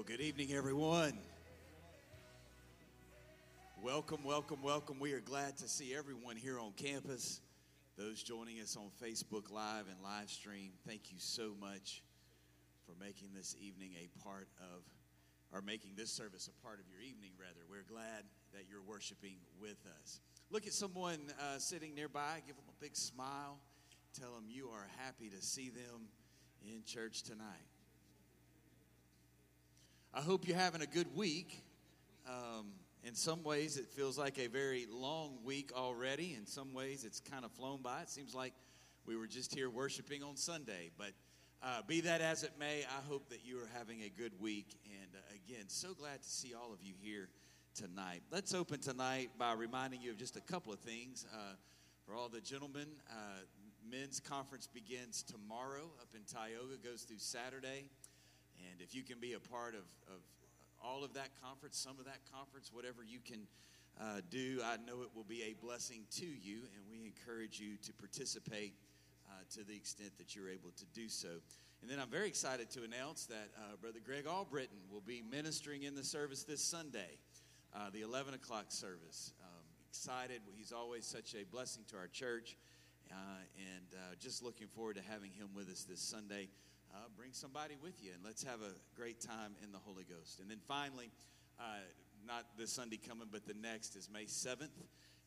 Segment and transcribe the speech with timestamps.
[0.00, 1.12] Well, good evening, everyone.
[3.82, 4.98] Welcome, welcome, welcome.
[4.98, 7.42] We are glad to see everyone here on campus.
[7.98, 12.02] Those joining us on Facebook Live and live stream, thank you so much
[12.86, 14.84] for making this evening a part of,
[15.52, 17.60] or making this service a part of your evening, rather.
[17.68, 20.20] We're glad that you're worshiping with us.
[20.50, 23.58] Look at someone uh, sitting nearby, give them a big smile,
[24.18, 26.08] tell them you are happy to see them
[26.66, 27.69] in church tonight.
[30.12, 31.62] I hope you're having a good week.
[32.26, 32.72] Um,
[33.04, 36.34] in some ways, it feels like a very long week already.
[36.36, 38.02] In some ways, it's kind of flown by.
[38.02, 38.52] It seems like
[39.06, 40.90] we were just here worshiping on Sunday.
[40.98, 41.12] But
[41.62, 44.80] uh, be that as it may, I hope that you are having a good week.
[44.84, 47.28] And uh, again, so glad to see all of you here
[47.76, 48.22] tonight.
[48.32, 51.24] Let's open tonight by reminding you of just a couple of things.
[51.32, 51.54] Uh,
[52.04, 53.44] for all the gentlemen, uh,
[53.88, 57.84] men's conference begins tomorrow up in Tioga, goes through Saturday.
[58.70, 60.20] And if you can be a part of, of
[60.82, 63.46] all of that conference, some of that conference, whatever you can
[64.00, 67.76] uh, do, I know it will be a blessing to you, and we encourage you
[67.82, 68.74] to participate
[69.28, 71.28] uh, to the extent that you're able to do so.
[71.82, 75.84] And then I'm very excited to announce that uh, Brother Greg Albritton will be ministering
[75.84, 77.18] in the service this Sunday,
[77.74, 79.32] uh, the 11 o'clock service.
[79.42, 80.42] Um, excited.
[80.56, 82.56] He's always such a blessing to our church,
[83.10, 83.14] uh,
[83.56, 86.48] and uh, just looking forward to having him with us this Sunday
[86.94, 90.40] uh, bring somebody with you and let's have a great time in the Holy Ghost.
[90.40, 91.10] And then finally,
[91.58, 91.84] uh,
[92.26, 94.74] not this Sunday coming, but the next is May 7th,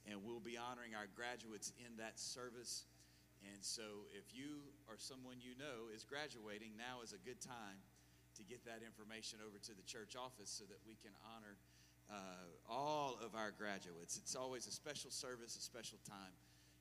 [0.09, 2.85] and we'll be honoring our graduates in that service.
[3.43, 7.83] And so, if you or someone you know is graduating, now is a good time
[8.39, 11.59] to get that information over to the church office so that we can honor
[12.09, 14.17] uh, all of our graduates.
[14.17, 16.33] It's always a special service, a special time,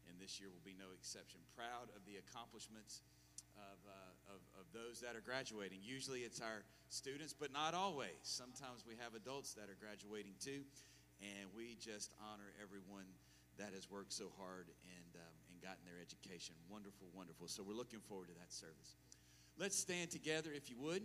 [0.08, 1.40] and this year will be no exception.
[1.54, 3.02] Proud of the accomplishments
[3.58, 5.78] of, uh, of, of, those that are graduating.
[5.82, 8.16] Usually it's our students, but not always.
[8.22, 10.64] Sometimes we have adults that are graduating too,
[11.20, 13.04] and we just honor everyone
[13.58, 16.54] that has worked so hard and, um, and gotten their education.
[16.70, 17.48] Wonderful, wonderful.
[17.48, 18.96] So we're looking forward to that service.
[19.58, 21.02] Let's stand together if you would.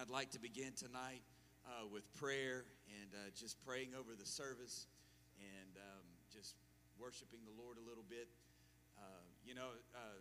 [0.00, 1.22] I'd like to begin tonight
[1.66, 2.66] uh, with prayer
[3.00, 4.86] and uh, just praying over the service
[5.38, 6.56] and um, just
[6.98, 8.26] worshiping the Lord a little bit.
[8.98, 10.18] Uh, you know, uh,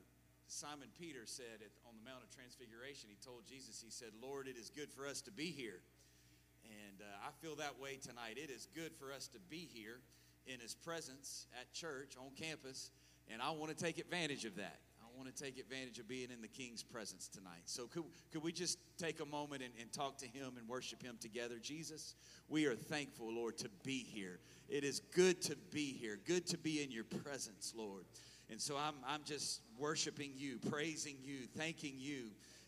[0.53, 4.47] Simon Peter said at, on the Mount of Transfiguration, he told Jesus, he said, Lord,
[4.47, 5.81] it is good for us to be here.
[6.63, 8.37] And uh, I feel that way tonight.
[8.37, 9.99] It is good for us to be here
[10.45, 12.91] in his presence at church, on campus,
[13.31, 14.77] and I want to take advantage of that.
[15.01, 17.63] I want to take advantage of being in the King's presence tonight.
[17.65, 21.01] So, could, could we just take a moment and, and talk to him and worship
[21.01, 21.55] him together?
[21.61, 22.13] Jesus,
[22.47, 24.39] we are thankful, Lord, to be here.
[24.69, 28.05] It is good to be here, good to be in your presence, Lord.
[28.53, 32.25] And so I'm, I'm just worshiping you, praising you, thanking you.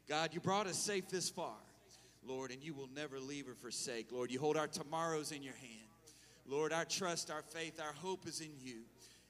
[0.09, 1.53] God, you brought us safe this far,
[2.25, 4.11] Lord, and you will never leave or forsake.
[4.11, 5.87] Lord, you hold our tomorrows in your hand.
[6.47, 8.77] Lord, our trust, our faith, our hope is in you.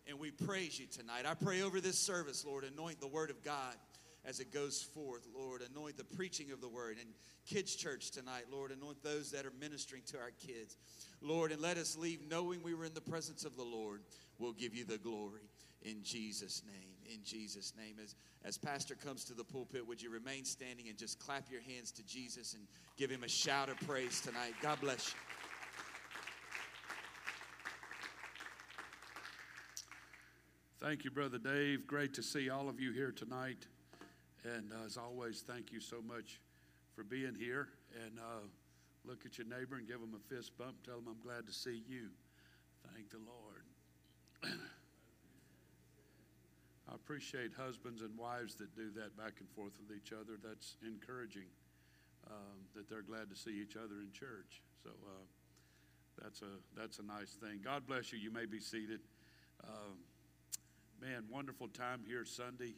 [0.07, 1.25] And we praise you tonight.
[1.25, 3.75] I pray over this service, Lord, anoint the word of God
[4.23, 5.61] as it goes forth, Lord.
[5.73, 6.95] Anoint the preaching of the word.
[7.01, 7.09] And
[7.45, 10.77] kids' church tonight, Lord, anoint those that are ministering to our kids.
[11.21, 13.99] Lord, and let us leave knowing we were in the presence of the Lord.
[14.39, 15.41] We'll give you the glory
[15.85, 17.13] in Jesus' name.
[17.13, 17.95] In Jesus' name.
[18.03, 21.61] As, as Pastor comes to the pulpit, would you remain standing and just clap your
[21.61, 22.63] hands to Jesus and
[22.97, 24.53] give him a shout of praise tonight?
[24.61, 25.19] God bless you.
[30.81, 31.87] Thank you, Brother Dave.
[31.87, 33.65] Great to see all of you here tonight.
[34.43, 36.39] And uh, as always, thank you so much
[36.95, 37.69] for being here.
[38.03, 38.45] And uh,
[39.03, 40.75] look at your neighbor and give him a fist bump.
[40.85, 42.09] Tell him I'm glad to see you.
[42.93, 44.59] Thank the Lord.
[46.89, 50.37] I appreciate husbands and wives that do that back and forth with each other.
[50.41, 51.49] That's encouraging
[52.29, 54.61] um, that they're glad to see each other in church.
[54.83, 55.25] So uh,
[56.21, 57.59] that's a that's a nice thing.
[57.63, 58.19] God bless you.
[58.19, 58.99] You may be seated.
[59.63, 59.97] Uh,
[61.01, 62.75] man, wonderful time here Sunday.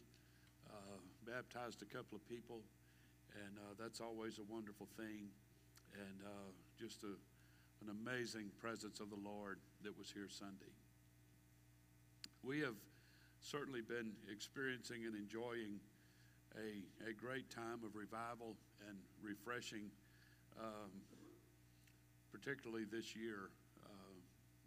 [0.69, 2.59] Uh, baptized a couple of people,
[3.35, 5.27] and uh, that's always a wonderful thing.
[5.93, 7.15] And uh, just a,
[7.83, 10.71] an amazing presence of the Lord that was here Sunday.
[12.43, 12.75] We have
[13.41, 15.79] certainly been experiencing and enjoying
[16.57, 18.55] a, a great time of revival
[18.87, 19.91] and refreshing,
[20.59, 20.91] um,
[22.31, 23.49] particularly this year.
[23.85, 24.17] Uh,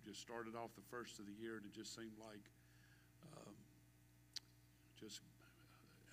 [0.04, 2.44] just started off the first of the year, and it just seemed like
[3.36, 3.54] um,
[4.98, 5.20] just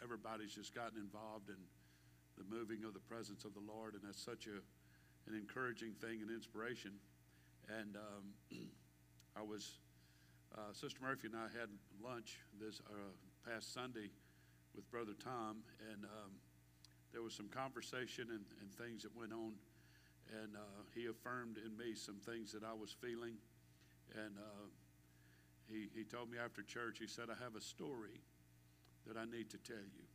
[0.04, 1.62] everybody's just gotten involved in
[2.38, 4.60] the moving of the presence of the Lord, and that's such a
[5.28, 6.92] an encouraging thing and inspiration.
[7.68, 8.24] And um,
[9.36, 9.80] I was
[10.56, 11.70] uh, Sister Murphy and I had
[12.04, 13.12] lunch this uh,
[13.50, 14.10] past Sunday
[14.76, 16.32] with Brother Tom, and um,
[17.12, 19.54] there was some conversation and, and, things that went on.
[20.30, 23.36] and uh, he affirmed in me some things that I was feeling.
[24.14, 24.68] And uh,
[25.68, 28.22] he, he told me after church, he said, I have a story
[29.08, 30.06] that I need to tell you.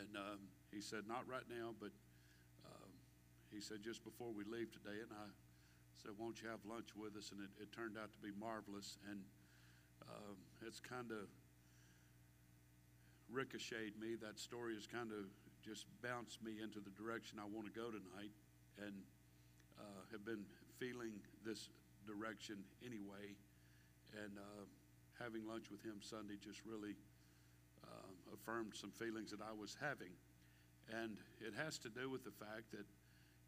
[0.00, 0.40] And um,
[0.72, 1.90] he said, Not right now, but
[2.64, 2.90] um,
[3.52, 5.02] he said, Just before we leave today.
[5.02, 5.28] And I
[6.00, 7.30] said, Won't you have lunch with us?
[7.30, 8.98] And it, it turned out to be marvelous.
[9.10, 9.20] And
[10.08, 10.36] um,
[10.66, 11.28] it's kind of
[13.30, 14.16] ricocheted me.
[14.20, 15.26] That story has kind of
[15.64, 18.34] just bounced me into the direction I want to go tonight.
[18.78, 18.94] And
[19.78, 20.44] uh, have been
[20.78, 21.70] feeling this
[22.06, 23.34] direction anyway.
[24.14, 24.64] And uh,
[25.18, 26.94] having lunch with him Sunday just really
[27.82, 30.14] uh, affirmed some feelings that I was having.
[30.92, 32.84] And it has to do with the fact that,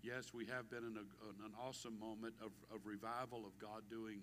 [0.03, 4.21] yes, we have been in, a, an awesome moment of, of revival, of God doing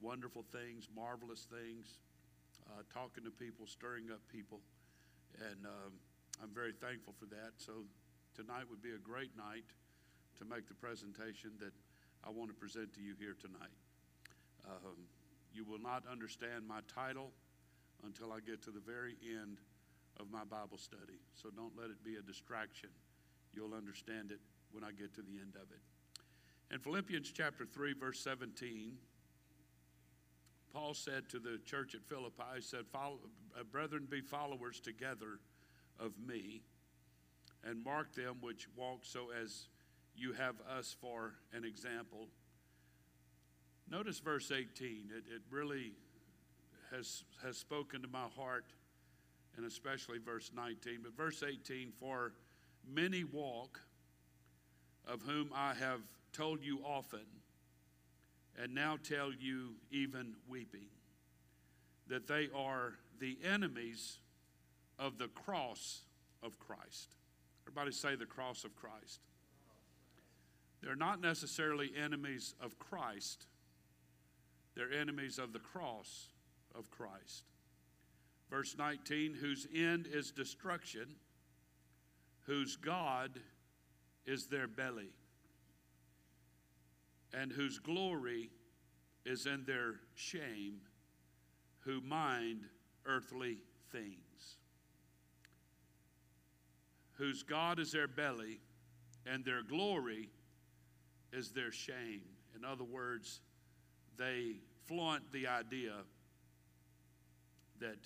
[0.00, 2.00] wonderful things, marvelous things,
[2.68, 4.60] uh, talking to people, stirring up people.
[5.38, 5.92] And um,
[6.42, 7.58] I'm very thankful for that.
[7.58, 7.84] So
[8.34, 9.68] tonight would be a great night
[10.38, 11.72] to make the presentation that
[12.24, 13.76] I want to present to you here tonight.
[14.66, 15.08] Um,
[15.52, 17.32] you will not understand my title
[18.04, 19.58] until I get to the very end
[20.18, 21.20] of my Bible study.
[21.34, 22.90] So don't let it be a distraction.
[23.52, 24.40] You'll understand it
[24.72, 25.80] when I get to the end of it.
[26.74, 28.92] In Philippians chapter 3, verse 17,
[30.72, 33.08] Paul said to the church at Philippi, he said, uh,
[33.72, 35.40] Brethren, be followers together
[35.98, 36.62] of me,
[37.64, 39.66] and mark them which walk so as
[40.14, 42.28] you have us for an example.
[43.90, 45.10] Notice verse 18.
[45.10, 45.92] It, it really
[46.92, 48.66] has, has spoken to my heart
[49.56, 51.00] and especially verse 19.
[51.02, 52.32] But verse 18 For
[52.88, 53.80] many walk,
[55.10, 56.00] of whom I have
[56.32, 57.26] told you often,
[58.56, 60.86] and now tell you even weeping,
[62.06, 64.18] that they are the enemies
[64.98, 66.02] of the cross
[66.42, 67.16] of Christ.
[67.66, 69.20] Everybody say the cross of Christ.
[70.82, 73.46] They're not necessarily enemies of Christ,
[74.76, 76.28] they're enemies of the cross
[76.74, 77.44] of Christ.
[78.48, 81.06] Verse 19, whose end is destruction,
[82.46, 83.40] whose God
[84.26, 85.10] is their belly,
[87.32, 88.50] and whose glory
[89.24, 90.80] is in their shame,
[91.80, 92.64] who mind
[93.06, 93.58] earthly
[93.92, 94.56] things.
[97.12, 98.60] Whose God is their belly,
[99.26, 100.30] and their glory
[101.32, 102.22] is their shame.
[102.56, 103.40] In other words,
[104.16, 104.56] they
[104.86, 105.92] flaunt the idea
[107.80, 107.98] that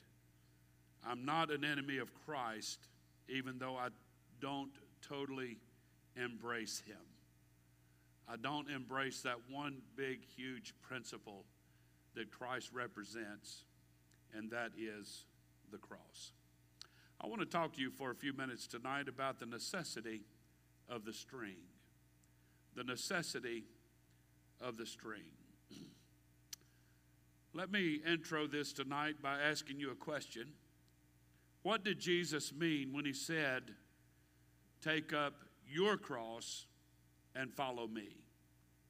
[1.07, 2.89] I'm not an enemy of Christ,
[3.29, 3.89] even though I
[4.41, 4.73] don't
[5.07, 5.59] totally
[6.17, 6.97] embrace him.
[8.29, 11.45] I don't embrace that one big, huge principle
[12.15, 13.65] that Christ represents,
[14.33, 15.27] and that is
[15.71, 16.33] the cross.
[17.21, 20.23] I want to talk to you for a few minutes tonight about the necessity
[20.89, 21.57] of the string.
[22.75, 23.65] The necessity
[24.61, 25.23] of the string.
[27.55, 30.49] Let me intro this tonight by asking you a question.
[31.63, 33.71] What did Jesus mean when he said,
[34.83, 36.67] Take up your cross
[37.35, 38.09] and follow me?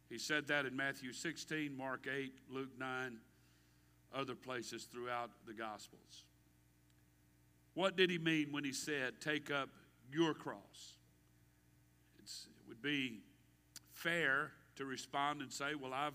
[0.08, 3.16] He said that in Matthew 16, Mark 8, Luke 9,
[4.14, 6.24] other places throughout the Gospels.
[7.74, 9.68] What did he mean when he said, Take up
[10.12, 10.98] your cross?
[12.22, 13.20] It's, it would be
[13.92, 16.14] fair to respond and say, Well, I've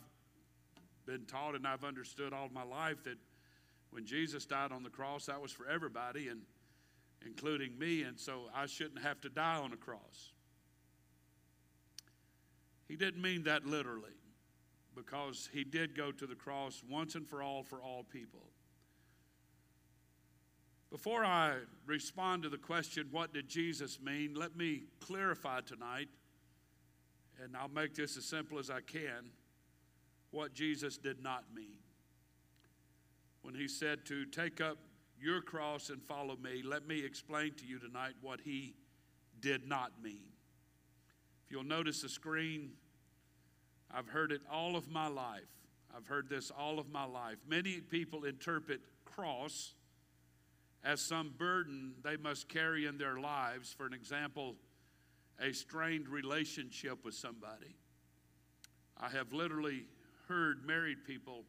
[1.05, 3.17] been taught and I've understood all my life that
[3.91, 6.41] when Jesus died on the cross, that was for everybody, and
[7.25, 10.31] including me, and so I shouldn't have to die on a cross.
[12.89, 14.11] He didn't mean that literally,
[14.93, 18.41] because he did go to the cross once and for all for all people.
[20.91, 26.09] Before I respond to the question, what did Jesus mean, let me clarify tonight,
[27.41, 29.31] and I'll make this as simple as I can,
[30.31, 31.77] what Jesus did not mean
[33.41, 34.77] when he said to take up
[35.19, 38.75] your cross and follow me, let me explain to you tonight what he
[39.39, 40.28] did not mean.
[41.49, 42.71] You'll notice the screen,
[43.91, 45.49] I've heard it all of my life.
[45.95, 47.37] I've heard this all of my life.
[47.47, 49.73] Many people interpret cross
[50.83, 53.73] as some burden they must carry in their lives.
[53.73, 54.55] For an example,
[55.39, 57.75] a strained relationship with somebody.
[58.97, 59.85] I have literally
[60.27, 61.45] heard married people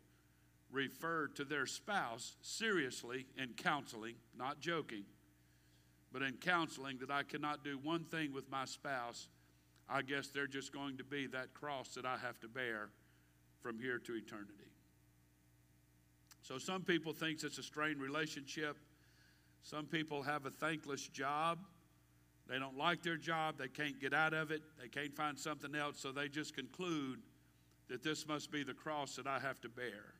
[0.70, 5.04] refer to their spouse seriously in counseling, not joking,
[6.12, 9.28] but in counseling that I cannot do one thing with my spouse,
[9.90, 12.90] I guess they're just going to be that cross that I have to bear
[13.60, 14.70] from here to eternity.
[16.42, 18.76] So some people think it's a strained relationship.
[19.62, 21.58] Some people have a thankless job.
[22.48, 23.56] They don't like their job.
[23.58, 24.62] They can't get out of it.
[24.80, 26.00] They can't find something else.
[26.00, 27.20] So they just conclude
[27.88, 30.14] that this must be the cross that I have to bear.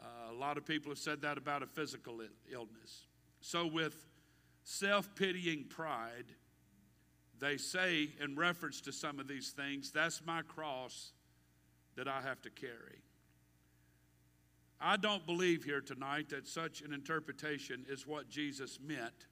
[0.00, 2.20] Uh, a lot of people have said that about a physical
[2.52, 3.06] illness.
[3.40, 4.06] So, with
[4.62, 6.26] self pitying pride,
[7.40, 11.12] they say, in reference to some of these things, that's my cross
[11.96, 13.02] that I have to carry.
[14.80, 19.26] I don't believe here tonight that such an interpretation is what Jesus meant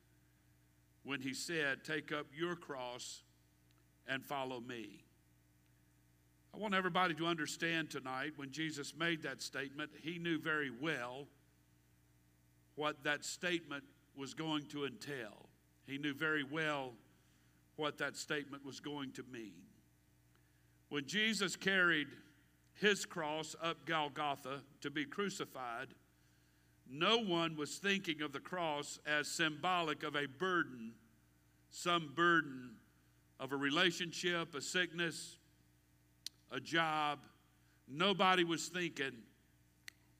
[1.05, 3.23] when he said, Take up your cross
[4.09, 5.05] and follow me.
[6.53, 11.27] I want everybody to understand tonight when Jesus made that statement, he knew very well
[12.75, 13.85] what that statement
[14.17, 15.49] was going to entail.
[15.87, 16.93] He knew very well
[17.77, 19.63] what that statement was going to mean.
[20.89, 22.09] When Jesus carried
[22.75, 25.89] his cross up Golgotha to be crucified,
[26.89, 30.93] no one was thinking of the cross as symbolic of a burden,
[31.71, 32.77] some burden
[33.41, 35.39] of a relationship, a sickness,
[36.53, 37.19] a job.
[37.89, 39.13] Nobody was thinking,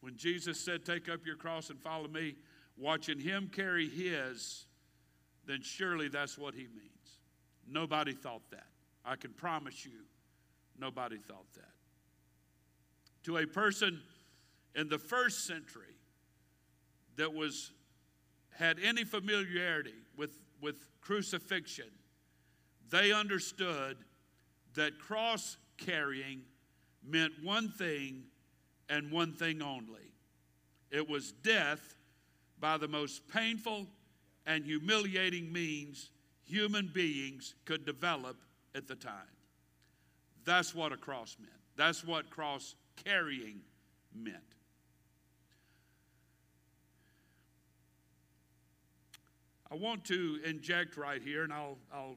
[0.01, 2.35] when Jesus said, Take up your cross and follow me,
[2.77, 4.67] watching him carry his,
[5.47, 6.96] then surely that's what he means.
[7.69, 8.67] Nobody thought that.
[9.05, 10.05] I can promise you,
[10.79, 11.73] nobody thought that.
[13.25, 14.01] To a person
[14.75, 15.97] in the first century
[17.17, 17.73] that was
[18.51, 21.91] had any familiarity with, with crucifixion,
[22.91, 23.99] they understood
[24.75, 26.43] that cross carrying
[27.05, 28.25] meant one thing
[28.89, 30.13] and one thing only
[30.91, 31.97] it was death
[32.61, 33.87] by the most painful
[34.47, 36.11] and humiliating means
[36.47, 38.37] human beings could develop
[38.75, 39.13] at the time.
[40.45, 41.53] That's what a cross meant.
[41.77, 42.75] That's what cross
[43.05, 43.61] carrying
[44.15, 44.37] meant.
[49.71, 52.17] I want to inject right here, and I'll, I'll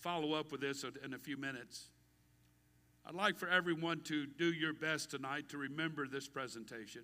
[0.00, 1.90] follow up with this in a few minutes.
[3.06, 7.02] I'd like for everyone to do your best tonight to remember this presentation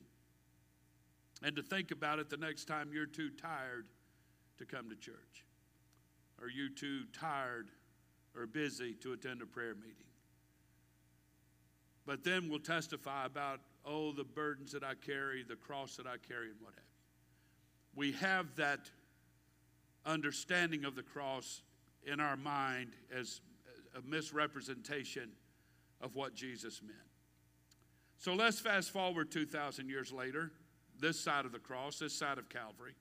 [1.42, 3.86] and to think about it the next time you're too tired
[4.58, 5.43] to come to church.
[6.40, 7.70] Are you too tired
[8.36, 10.04] or busy to attend a prayer meeting?
[12.06, 16.16] But then we'll testify about, oh, the burdens that I carry, the cross that I
[16.28, 16.90] carry, and what have you.
[17.96, 18.90] We have that
[20.04, 21.62] understanding of the cross
[22.06, 23.40] in our mind as
[23.96, 25.30] a misrepresentation
[26.00, 26.98] of what Jesus meant.
[28.18, 30.50] So let's fast forward 2,000 years later,
[31.00, 32.94] this side of the cross, this side of Calvary.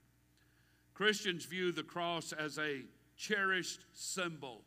[0.94, 2.82] Christians view the cross as a
[3.18, 4.64] cherished symbol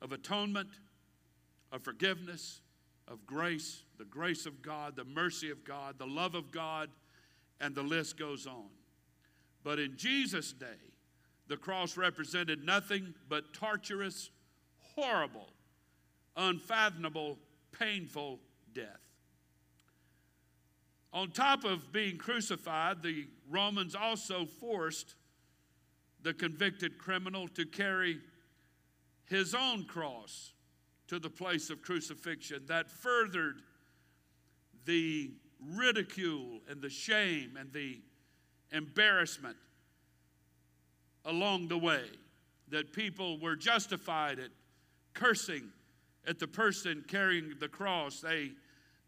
[0.00, 0.70] of atonement,
[1.70, 2.60] of forgiveness,
[3.08, 6.90] of grace, the grace of God, the mercy of God, the love of God,
[7.60, 8.68] and the list goes on.
[9.62, 10.66] But in Jesus' day,
[11.48, 14.30] the cross represented nothing but torturous,
[14.78, 15.52] horrible,
[16.36, 17.38] unfathomable,
[17.78, 18.40] painful
[18.74, 19.00] death.
[21.12, 25.14] On top of being crucified, the Romans also forced
[26.22, 28.18] the convicted criminal to carry
[29.26, 30.52] his own cross
[31.08, 32.64] to the place of crucifixion.
[32.66, 33.62] That furthered
[34.84, 35.32] the
[35.74, 38.00] ridicule and the shame and the
[38.70, 39.56] embarrassment
[41.24, 42.04] along the way.
[42.68, 44.50] That people were justified at
[45.14, 45.70] cursing
[46.26, 48.20] at the person carrying the cross.
[48.20, 48.52] They,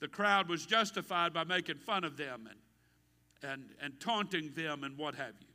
[0.01, 4.99] the crowd was justified by making fun of them and, and, and taunting them and
[4.99, 5.54] what have you.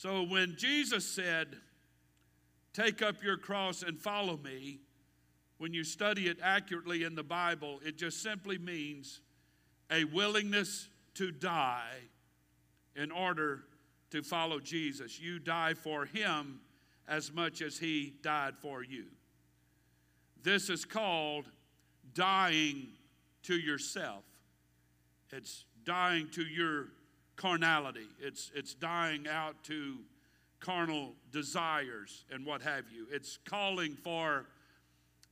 [0.00, 1.48] So when Jesus said,
[2.72, 4.78] Take up your cross and follow me,
[5.58, 9.20] when you study it accurately in the Bible, it just simply means
[9.90, 11.98] a willingness to die
[12.96, 13.64] in order
[14.12, 15.20] to follow Jesus.
[15.20, 16.60] You die for him
[17.06, 19.04] as much as he died for you.
[20.42, 21.44] This is called
[22.14, 22.86] dying
[23.42, 24.24] to yourself.
[25.30, 26.86] It's dying to your
[27.40, 29.96] carnality, it's, it's dying out to
[30.60, 33.06] carnal desires and what have you.
[33.10, 34.44] It's calling for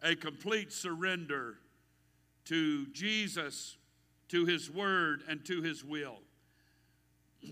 [0.03, 1.57] a complete surrender
[2.47, 3.77] to Jesus,
[4.29, 6.21] to His Word, and to His will.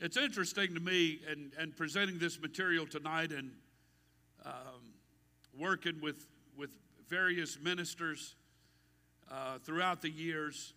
[0.00, 3.50] it's interesting to me, and, and presenting this material tonight and
[4.46, 4.92] um,
[5.58, 6.70] working with, with
[7.08, 8.36] various ministers
[9.32, 10.74] uh, throughout the years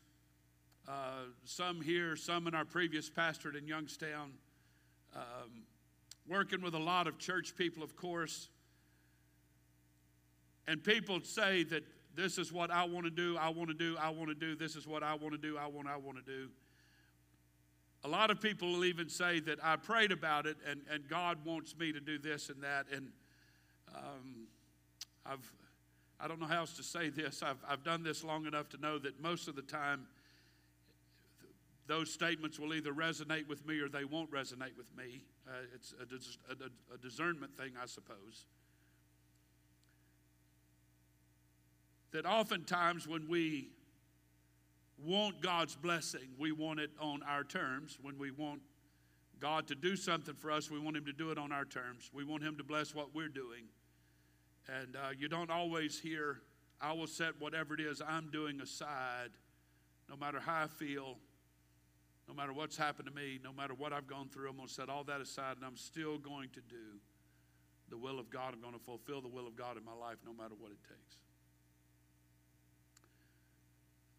[0.87, 4.31] uh, some here, some in our previous pastorate in Youngstown,
[5.15, 5.63] um,
[6.27, 8.49] working with a lot of church people, of course.
[10.67, 11.83] And people say that
[12.15, 14.55] this is what I want to do, I want to do, I want to do,
[14.55, 16.49] this is what I want to do, I want, I want to do.
[18.03, 21.37] a lot of people will even say that I prayed about it and, and God
[21.45, 22.87] wants me to do this and that.
[22.91, 23.07] And
[23.95, 24.47] um,
[25.25, 25.51] I've,
[26.19, 27.41] I don't know how else to say this.
[27.41, 30.05] I've, I've done this long enough to know that most of the time,
[31.87, 35.23] those statements will either resonate with me or they won't resonate with me.
[35.47, 38.45] Uh, it's a, a, a discernment thing, I suppose.
[42.11, 43.69] That oftentimes when we
[45.03, 47.97] want God's blessing, we want it on our terms.
[48.01, 48.61] When we want
[49.39, 52.09] God to do something for us, we want Him to do it on our terms.
[52.13, 53.65] We want Him to bless what we're doing.
[54.69, 56.39] And uh, you don't always hear,
[56.79, 59.31] I will set whatever it is I'm doing aside,
[60.09, 61.17] no matter how I feel,
[62.27, 64.73] no matter what's happened to me, no matter what I've gone through, I'm going to
[64.73, 66.99] set all that aside and I'm still going to do
[67.89, 68.53] the will of God.
[68.53, 70.77] I'm going to fulfill the will of God in my life no matter what it
[70.87, 71.17] takes.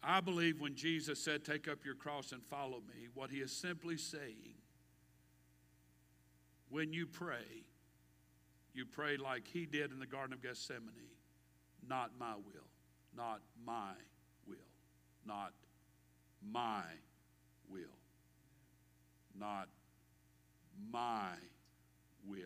[0.03, 3.51] I believe when Jesus said, Take up your cross and follow me, what he is
[3.51, 4.53] simply saying,
[6.69, 7.63] when you pray,
[8.73, 11.15] you pray like he did in the Garden of Gethsemane
[11.87, 12.69] not my will,
[13.15, 13.93] not my
[14.47, 14.55] will,
[15.25, 15.53] not
[16.51, 16.83] my
[17.69, 17.97] will,
[19.39, 19.67] not
[20.91, 21.31] my
[22.27, 22.39] will.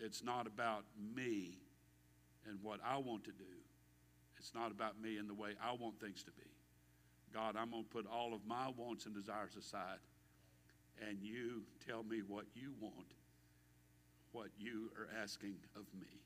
[0.00, 0.84] It's not about
[1.14, 1.58] me
[2.48, 3.44] and what I want to do.
[4.38, 6.46] It's not about me and the way I want things to be.
[7.34, 9.98] God, I'm going to put all of my wants and desires aside,
[11.06, 13.12] and you tell me what you want,
[14.32, 16.20] what you are asking of me.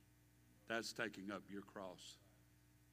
[0.69, 2.19] That's taking up your cross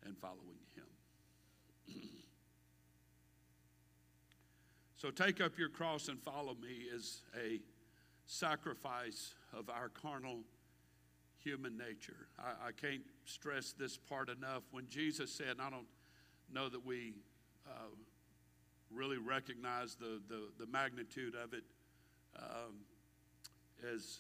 [0.05, 2.01] and following Him.
[5.01, 7.61] so, take up your cross and follow me is a
[8.25, 10.39] sacrifice of our carnal
[11.41, 12.27] human nature.
[12.37, 14.63] I, I, can't stress this part enough.
[14.71, 15.87] When Jesus said, I don't
[16.53, 17.13] know that we
[17.65, 17.95] uh,
[18.93, 21.63] really recognize the, the, the, magnitude of it,
[22.37, 22.81] um,
[23.95, 24.19] as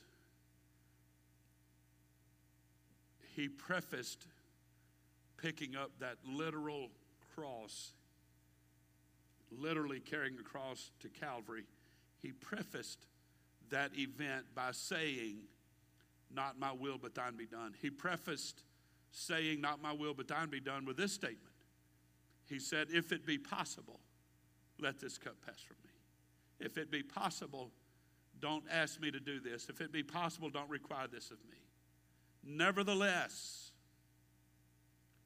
[3.35, 4.27] he prefaced
[5.35, 6.87] picking up that literal
[7.35, 7.91] cross,
[9.51, 11.63] literally carrying the cross to Calvary,
[12.21, 13.05] he prefaced
[13.69, 15.37] that event by saying,
[16.33, 17.73] not my will, but thine be done.
[17.81, 18.63] He prefaced
[19.11, 21.55] saying, Not my will, but thine be done, with this statement.
[22.47, 23.99] He said, If it be possible,
[24.79, 25.91] let this cup pass from me.
[26.59, 27.71] If it be possible,
[28.39, 29.67] don't ask me to do this.
[29.69, 31.57] If it be possible, don't require this of me.
[32.43, 33.71] Nevertheless,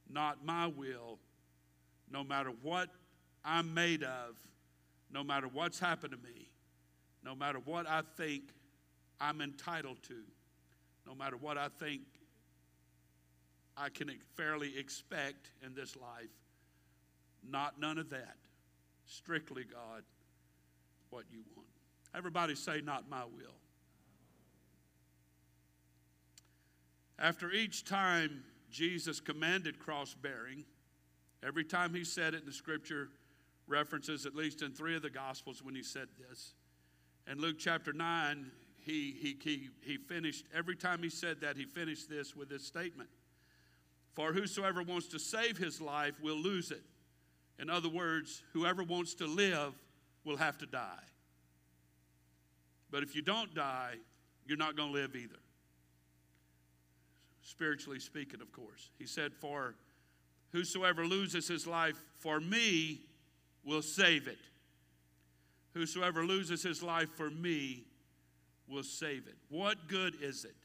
[0.10, 1.20] not my will,
[2.12, 2.90] no matter what
[3.46, 4.36] I'm made of,
[5.12, 6.50] no matter what's happened to me,
[7.24, 8.44] no matter what I think
[9.20, 10.16] I'm entitled to,
[11.06, 12.02] no matter what I think
[13.76, 16.30] I can fairly expect in this life.
[17.48, 18.36] Not none of that.
[19.06, 20.04] Strictly, God,
[21.10, 21.68] what you want.
[22.16, 23.56] Everybody say, Not my will.
[27.20, 30.66] After each time Jesus commanded cross bearing,
[31.46, 33.10] every time he said it in the scripture,
[33.68, 36.54] references at least in three of the Gospels when he said this.
[37.32, 38.52] In Luke chapter 9,
[38.86, 42.66] he, he, he, he finished, every time he said that, he finished this with this
[42.66, 43.10] statement
[44.14, 46.84] For whosoever wants to save his life will lose it.
[47.60, 49.74] In other words, whoever wants to live
[50.26, 51.04] will have to die.
[52.92, 53.96] But if you don't die,
[54.46, 55.40] you're not going to live either.
[57.42, 58.90] Spiritually speaking, of course.
[58.98, 59.76] He said, For
[60.52, 63.02] whosoever loses his life for me
[63.66, 64.40] will save it.
[65.74, 67.86] Whosoever loses his life for me
[68.68, 69.36] will save it.
[69.50, 70.56] What good is it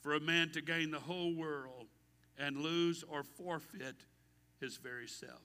[0.00, 1.86] for a man to gain the whole world
[2.38, 3.96] and lose or forfeit
[4.60, 5.42] his very self?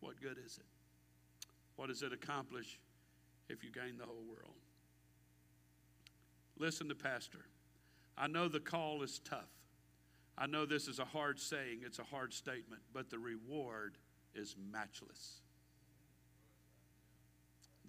[0.00, 0.66] What good is it?
[1.76, 2.78] What does it accomplish
[3.48, 4.54] if you gain the whole world?
[6.58, 7.46] Listen to Pastor.
[8.18, 9.48] I know the call is tough.
[10.36, 13.96] I know this is a hard saying, it's a hard statement, but the reward
[14.34, 15.40] is matchless.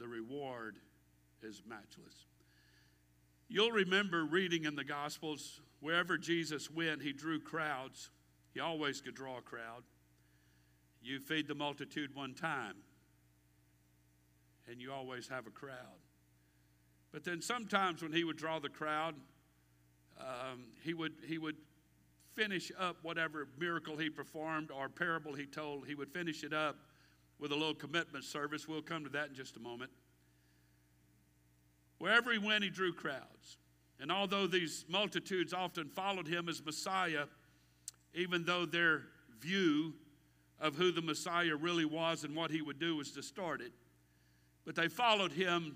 [0.02, 0.78] The reward
[1.44, 2.26] is matchless.
[3.48, 8.10] You'll remember reading in the Gospels, wherever Jesus went, he drew crowds.
[8.52, 9.84] He always could draw a crowd.
[11.04, 12.78] You feed the multitude one time,
[14.68, 16.02] and you always have a crowd.
[17.12, 19.14] But then sometimes when he would draw the crowd,
[20.20, 21.58] um, he, would, he would
[22.34, 26.78] finish up whatever miracle he performed or parable he told, he would finish it up
[27.41, 28.67] with a little commitment service.
[28.67, 29.91] We'll come to that in just a moment.
[31.97, 33.58] Wherever he went, he drew crowds.
[33.99, 37.25] And although these multitudes often followed him as Messiah,
[38.13, 39.04] even though their
[39.39, 39.93] view
[40.60, 43.71] of who the Messiah really was and what he would do was distorted,
[44.63, 45.75] but they followed him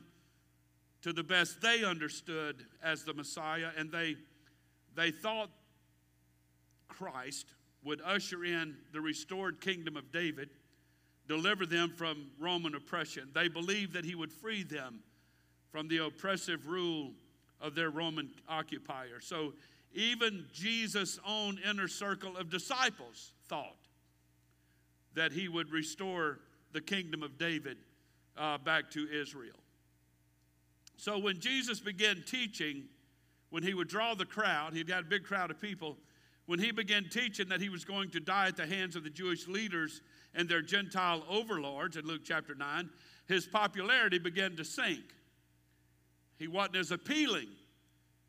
[1.01, 4.15] to the best they understood as the Messiah, and they,
[4.95, 5.49] they thought
[6.87, 7.47] Christ
[7.83, 10.49] would usher in the restored kingdom of David,
[11.27, 13.29] deliver them from Roman oppression.
[13.33, 14.99] They believed that he would free them
[15.71, 17.11] from the oppressive rule
[17.59, 19.19] of their Roman occupier.
[19.21, 19.53] So
[19.93, 23.77] even Jesus' own inner circle of disciples thought
[25.15, 26.39] that he would restore
[26.73, 27.77] the kingdom of David
[28.37, 29.55] uh, back to Israel.
[30.97, 32.83] So when Jesus began teaching,
[33.49, 35.97] when he would draw the crowd, he'd got a big crowd of people.
[36.45, 39.09] When he began teaching that he was going to die at the hands of the
[39.09, 40.01] Jewish leaders
[40.35, 42.89] and their Gentile overlords in Luke chapter 9,
[43.27, 45.03] his popularity began to sink.
[46.37, 47.47] He wasn't as appealing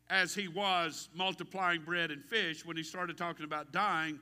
[0.09, 4.19] as he was multiplying bread and fish when he started talking about dying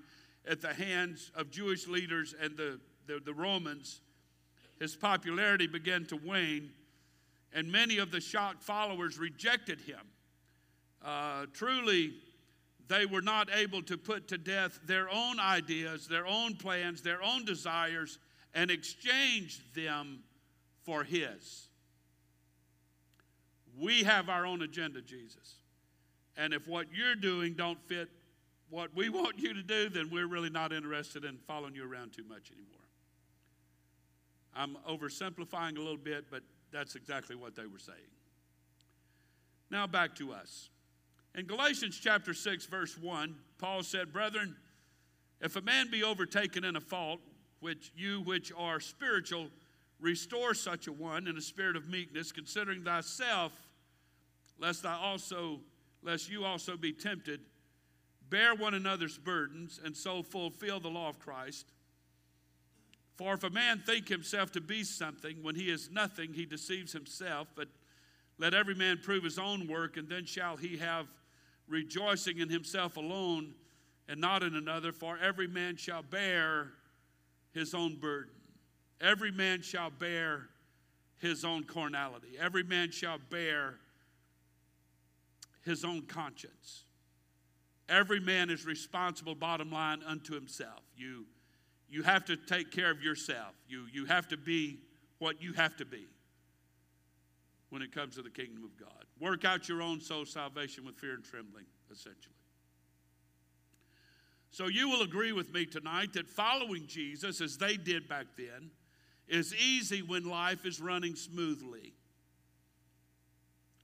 [0.47, 4.01] at the hands of Jewish leaders and the, the, the Romans.
[4.79, 6.71] His popularity began to wane,
[7.53, 10.01] and many of the shocked followers rejected him.
[11.03, 12.15] Uh, truly,
[12.87, 17.23] they were not able to put to death their own ideas, their own plans, their
[17.23, 18.19] own desires,
[18.53, 20.19] and exchange them
[20.83, 21.67] for his.
[23.79, 25.55] We have our own agenda, Jesus.
[26.37, 28.09] And if what you're doing don't fit
[28.69, 32.13] what we want you to do, then we're really not interested in following you around
[32.13, 32.71] too much anymore.
[34.55, 37.97] I'm oversimplifying a little bit, but that's exactly what they were saying.
[39.69, 40.69] Now back to us.
[41.37, 44.55] In Galatians chapter 6, verse 1, Paul said, Brethren,
[45.41, 47.19] if a man be overtaken in a fault,
[47.59, 49.49] which you which are spiritual,
[49.99, 53.51] restore such a one in a spirit of meekness, considering thyself,
[54.59, 55.59] lest thou also
[56.01, 57.41] lest you also be tempted.
[58.29, 61.65] Bear one another's burdens, and so fulfill the law of Christ.
[63.17, 66.93] For if a man think himself to be something when he is nothing, he deceives
[66.93, 67.49] himself.
[67.55, 67.67] But
[68.37, 71.07] let every man prove his own work, and then shall he have
[71.67, 73.53] rejoicing in himself alone
[74.07, 74.91] and not in another.
[74.91, 76.71] For every man shall bear
[77.53, 78.33] his own burden.
[79.01, 80.49] Every man shall bear
[81.19, 82.37] his own carnality.
[82.39, 83.75] Every man shall bear
[85.63, 86.83] his own conscience.
[87.87, 90.81] Every man is responsible, bottom line, unto himself.
[90.95, 91.25] You,
[91.89, 93.53] you have to take care of yourself.
[93.67, 94.79] You, you have to be
[95.19, 96.05] what you have to be
[97.75, 99.03] when it comes to the kingdom of God.
[99.19, 102.33] Work out your own soul salvation with fear and trembling, essentially.
[104.49, 108.71] So you will agree with me tonight that following Jesus, as they did back then,
[109.27, 111.91] is easy when life is running smoothly.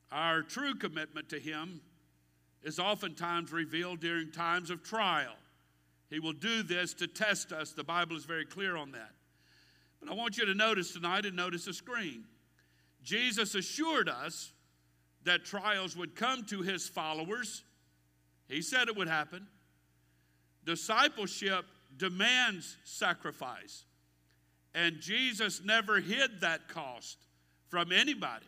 [0.09, 1.81] Our true commitment to Him
[2.63, 5.35] is oftentimes revealed during times of trial.
[6.09, 7.73] He will do this to test us.
[7.73, 9.11] The Bible is very clear on that.
[9.99, 12.23] But I want you to notice tonight and notice the screen.
[13.03, 14.51] Jesus assured us
[15.23, 17.63] that trials would come to his followers.
[18.47, 19.47] He said it would happen.
[20.65, 21.65] Discipleship
[21.97, 23.85] demands sacrifice.
[24.73, 27.17] And Jesus never hid that cost
[27.69, 28.45] from anybody.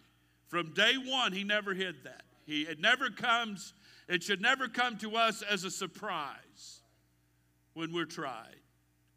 [0.48, 2.24] From day one, he never hid that.
[2.46, 3.74] He, it never comes,
[4.08, 6.82] it should never come to us as a surprise
[7.74, 8.56] when we're tried.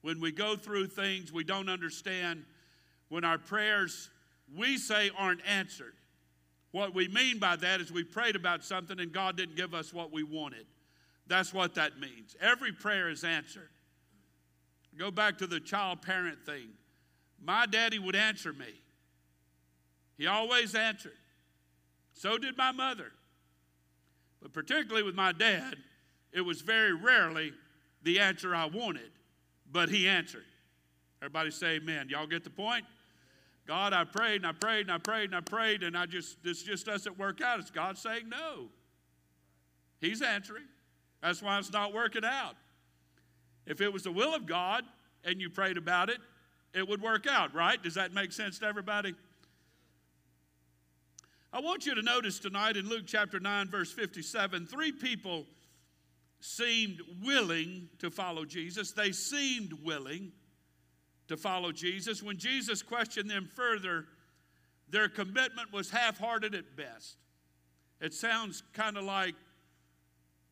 [0.02, 2.44] When we go through things we don't understand,
[3.08, 4.08] when our prayers
[4.54, 5.94] we say aren't answered.
[6.72, 9.94] What we mean by that is we prayed about something and God didn't give us
[9.94, 10.66] what we wanted.
[11.26, 12.36] That's what that means.
[12.40, 13.70] Every prayer is answered.
[14.98, 16.68] Go back to the child parent thing.
[17.42, 18.74] My daddy would answer me.
[20.16, 21.16] He always answered.
[22.14, 23.12] So did my mother.
[24.40, 25.76] But particularly with my dad,
[26.32, 27.52] it was very rarely
[28.02, 29.10] the answer I wanted,
[29.70, 30.44] but he answered.
[31.20, 32.08] Everybody say amen.
[32.08, 32.84] Y'all get the point?
[33.66, 36.42] God, I prayed and I prayed and I prayed and I prayed, and I just
[36.42, 37.58] this just doesn't work out.
[37.58, 38.68] It's God saying no.
[40.00, 40.64] He's answering.
[41.22, 42.54] That's why it's not working out.
[43.66, 44.84] If it was the will of God
[45.24, 46.18] and you prayed about it,
[46.72, 47.82] it would work out, right?
[47.82, 49.14] Does that make sense to everybody?
[51.52, 55.46] I want you to notice tonight in Luke chapter 9, verse 57, three people
[56.40, 58.92] seemed willing to follow Jesus.
[58.92, 60.32] They seemed willing
[61.28, 62.22] to follow Jesus.
[62.22, 64.06] When Jesus questioned them further,
[64.88, 67.16] their commitment was half hearted at best.
[68.00, 69.34] It sounds kind of like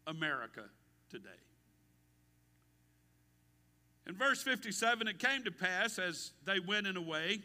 [0.07, 0.65] America
[1.11, 1.29] today.
[4.07, 7.41] In verse 57, it came to pass as they went in a way,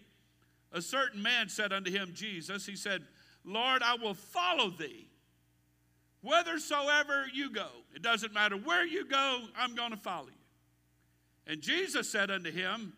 [0.71, 3.03] a certain man said unto him, Jesus, he said,
[3.45, 5.07] Lord, I will follow thee
[6.21, 7.67] whithersoever you go.
[7.95, 10.33] It doesn't matter where you go, I'm going to follow you.
[11.47, 12.93] And Jesus said unto him,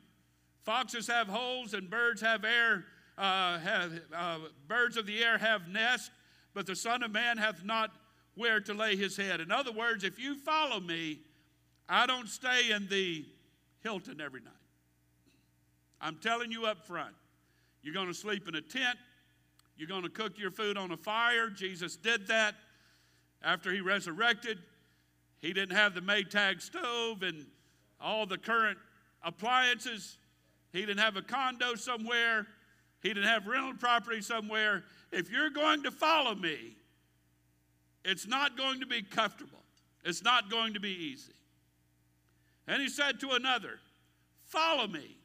[0.64, 2.86] Foxes have holes and birds have air,
[3.18, 6.12] uh, have, uh, birds of the air have nests,
[6.54, 7.92] but the Son of Man hath not
[8.36, 9.42] where to lay his head.
[9.42, 11.20] In other words, if you follow me,
[11.90, 13.26] I don't stay in the
[13.82, 14.54] Hilton every night.
[16.00, 17.14] I'm telling you up front.
[17.84, 18.98] You're going to sleep in a tent.
[19.78, 21.50] You're going to cook your food on a fire.
[21.50, 22.56] Jesus did that
[23.44, 24.60] after he resurrected.
[25.42, 27.48] He didn't have the Maytag stove and
[28.00, 28.78] all the current
[29.24, 30.18] appliances.
[30.72, 32.48] He didn't have a condo somewhere.
[33.02, 34.84] He didn't have rental property somewhere.
[35.12, 36.76] If you're going to follow me,
[38.06, 39.64] it's not going to be comfortable.
[40.04, 41.34] It's not going to be easy.
[42.68, 43.80] And he said to another,
[44.46, 45.18] Follow me.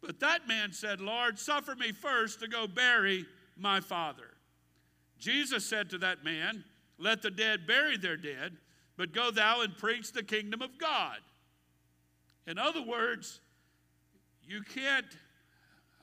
[0.00, 3.24] But that man said, Lord, suffer me first to go bury
[3.56, 4.30] my father.
[5.18, 6.64] Jesus said to that man,
[6.98, 8.56] Let the dead bury their dead,
[8.96, 11.18] but go thou and preach the kingdom of God.
[12.46, 13.40] In other words,
[14.52, 15.06] you can't,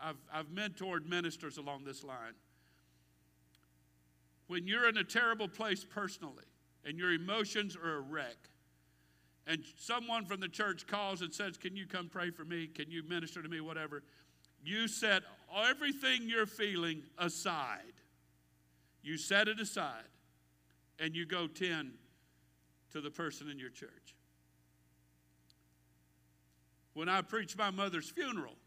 [0.02, 2.34] I've, I've mentored ministers along this line.
[4.48, 6.46] When you're in a terrible place personally
[6.84, 8.38] and your emotions are a wreck,
[9.46, 12.68] and someone from the church calls and says, Can you come pray for me?
[12.68, 13.62] Can you minister to me?
[13.62, 14.04] Whatever.
[14.64, 15.24] You set
[15.56, 17.94] everything you're feeling aside.
[19.02, 20.04] You set it aside
[21.00, 21.94] and you go tend
[22.92, 24.16] to the person in your church.
[27.00, 28.58] When I preached my mother's funeral,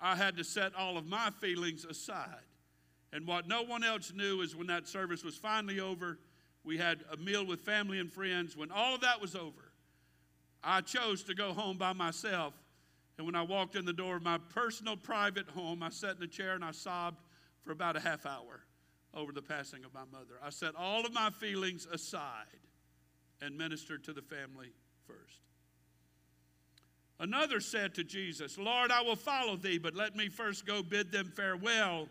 [0.00, 2.46] I had to set all of my feelings aside.
[3.12, 6.20] And what no one else knew is when that service was finally over,
[6.62, 8.56] we had a meal with family and friends.
[8.56, 9.72] When all of that was over,
[10.62, 12.54] I chose to go home by myself.
[13.18, 16.22] And when I walked in the door of my personal private home, I sat in
[16.22, 17.20] a chair and I sobbed
[17.64, 18.60] for about a half hour
[19.12, 20.34] over the passing of my mother.
[20.40, 22.60] I set all of my feelings aside
[23.42, 24.70] and ministered to the family
[25.04, 25.45] first.
[27.18, 31.10] Another said to Jesus, Lord, I will follow thee, but let me first go bid
[31.10, 32.08] them farewell,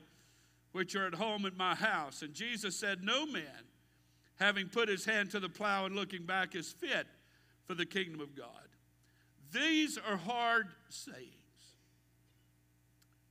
[0.72, 2.24] which are at home at my house.
[2.24, 3.44] And Jesus said, No man,
[4.38, 7.06] having put his hand to the plow and looking back, is fit
[7.65, 8.48] for the kingdom of God.
[9.52, 11.30] These are hard sayings.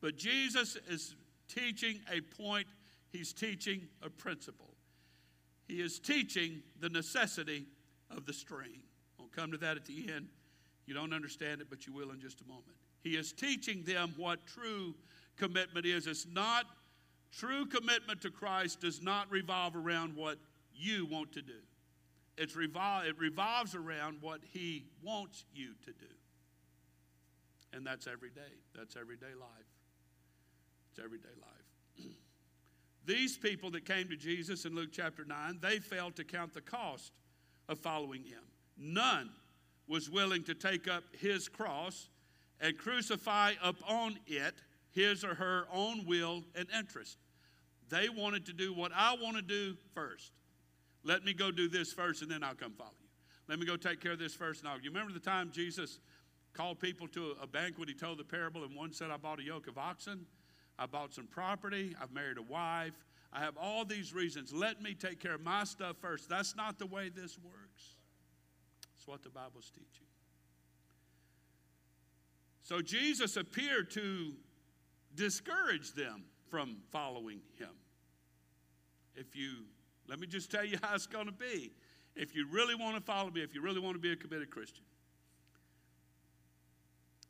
[0.01, 1.17] But Jesus is
[1.49, 2.67] teaching a point,
[3.11, 4.75] he's teaching a principle.
[5.67, 7.67] He is teaching the necessity
[8.11, 8.83] of the string.
[9.19, 10.29] I'll come to that at the end.
[10.87, 12.77] You don't understand it, but you will in just a moment.
[13.03, 14.94] He is teaching them what true
[15.37, 16.07] commitment is.
[16.07, 16.66] It's not
[17.33, 20.38] true commitment to Christ does not revolve around what
[20.75, 21.53] you want to do.
[22.37, 26.12] It's revol- it revolves around what He wants you to do.
[27.73, 28.40] And that's every day.
[28.75, 29.49] That's everyday life.
[30.90, 32.07] It's everyday life.
[33.07, 36.61] These people that came to Jesus in Luke chapter 9, they failed to count the
[36.61, 37.12] cost
[37.68, 38.42] of following Him.
[38.77, 39.31] None
[39.87, 42.09] was willing to take up His cross
[42.61, 44.55] and crucify upon it
[44.94, 47.18] his or her own will and interest.
[47.90, 50.33] They wanted to do what I want to do first.
[51.03, 53.09] Let me go do this first and then I'll come follow you.
[53.49, 54.81] Let me go take care of this first and I'll.
[54.81, 55.99] You remember the time Jesus
[56.55, 57.88] called people to a banquet?
[57.88, 60.25] He told the parable, and one said, I bought a yoke of oxen,
[60.79, 62.94] I bought some property, I've married a wife,
[63.33, 64.53] I have all these reasons.
[64.53, 66.29] Let me take care of my stuff first.
[66.29, 67.99] That's not the way this works.
[69.07, 70.07] What the Bible's teaching.
[72.62, 74.33] So Jesus appeared to
[75.14, 77.69] discourage them from following him.
[79.14, 79.64] If you
[80.09, 81.73] let me just tell you how it's going to be.
[82.17, 84.51] If you really want to follow me, if you really want to be a committed
[84.51, 84.85] Christian,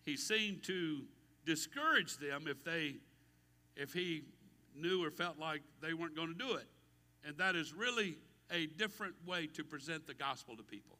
[0.04, 1.00] he seemed to
[1.46, 2.96] discourage them if they
[3.76, 4.22] if he
[4.76, 6.66] knew or felt like they weren't going to do it.
[7.26, 8.16] And that is really
[8.50, 10.98] a different way to present the gospel to people.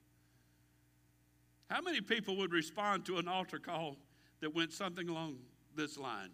[1.70, 3.96] How many people would respond to an altar call
[4.40, 5.36] that went something along
[5.74, 6.30] this line?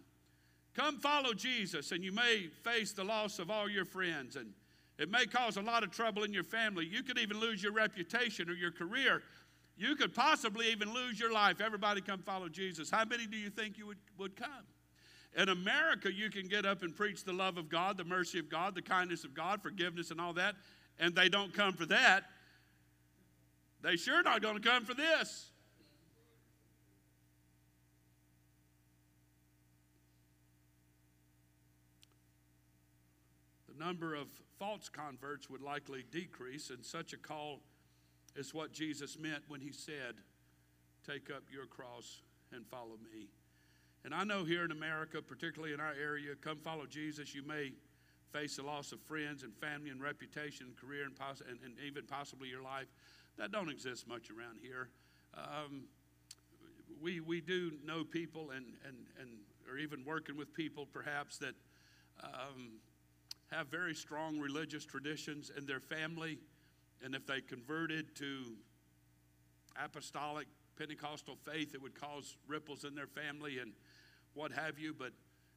[0.73, 4.53] Come follow Jesus, and you may face the loss of all your friends and
[5.01, 6.85] it may cause a lot of trouble in your family.
[6.85, 9.23] You could even lose your reputation or your career.
[9.75, 11.59] You could possibly even lose your life.
[11.59, 12.91] Everybody come follow Jesus.
[12.91, 14.67] How many do you think you would, would come?
[15.35, 18.47] In America, you can get up and preach the love of God, the mercy of
[18.47, 20.53] God, the kindness of God, forgiveness, and all that,
[20.99, 22.25] and they don't come for that.
[23.81, 25.49] They sure not going to come for this.
[33.67, 34.27] The number of
[34.59, 37.61] false converts would likely decrease, and such a call
[38.35, 40.15] is what Jesus meant when he said,
[41.05, 42.21] Take up your cross
[42.53, 43.29] and follow me.
[44.05, 47.73] And I know here in America, particularly in our area, come follow Jesus, you may
[48.31, 51.73] face the loss of friends and family and reputation and career and, poss- and, and
[51.85, 52.87] even possibly your life.
[53.37, 54.89] That don't exist much around here.
[55.35, 55.83] Um,
[57.01, 59.29] we, we do know people and, and, and
[59.69, 61.55] are even working with people perhaps that
[62.23, 62.79] um,
[63.51, 66.37] have very strong religious traditions in their family,
[67.03, 68.55] and if they converted to
[69.83, 73.73] apostolic Pentecostal faith, it would cause ripples in their family and
[74.33, 74.93] what have you.
[74.97, 75.11] But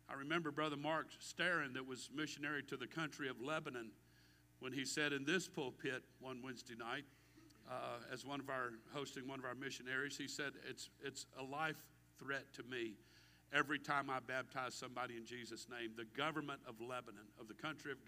[0.08, 3.90] I remember Brother Mark Starron, that was missionary to the country of Lebanon,
[4.60, 7.04] when he said in this pulpit one Wednesday night,
[7.70, 11.42] uh, as one of our hosting one of our missionaries, he said, it's, it's a
[11.42, 11.82] life
[12.18, 12.94] threat to me
[13.52, 15.92] every time I baptize somebody in Jesus' name.
[15.96, 17.98] The government of Lebanon, of the country of,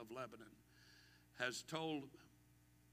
[0.00, 0.50] of Lebanon,
[1.38, 2.04] has told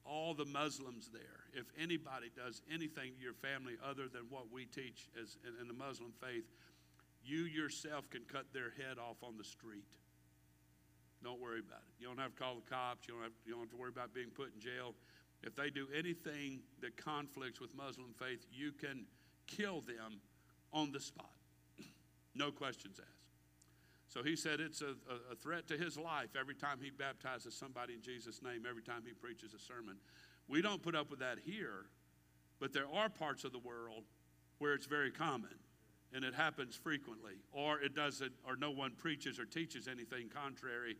[0.04, 4.66] all the Muslims there, if anybody does anything to your family other than what we
[4.66, 6.46] teach as in, in the Muslim faith,
[7.24, 9.86] you yourself can cut their head off on the street.
[11.24, 11.94] Don't worry about it.
[12.02, 13.08] You don't have to call the cops.
[13.08, 14.96] You don't have, you don't have to worry about being put in jail.
[15.44, 19.06] If they do anything that conflicts with Muslim faith, you can
[19.48, 20.22] kill them
[20.72, 21.32] on the spot.
[22.36, 23.22] no questions asked.
[24.08, 24.96] So he said it's a,
[25.32, 29.04] a, threat to his life every time he baptizes somebody in Jesus' name, every time
[29.06, 29.96] he preaches a sermon.
[30.50, 31.86] We don't put up with that here,
[32.60, 34.04] but there are parts of the world
[34.60, 35.56] where it's very common
[36.14, 40.98] and it happens frequently, or it doesn't, or no one preaches or teaches anything contrary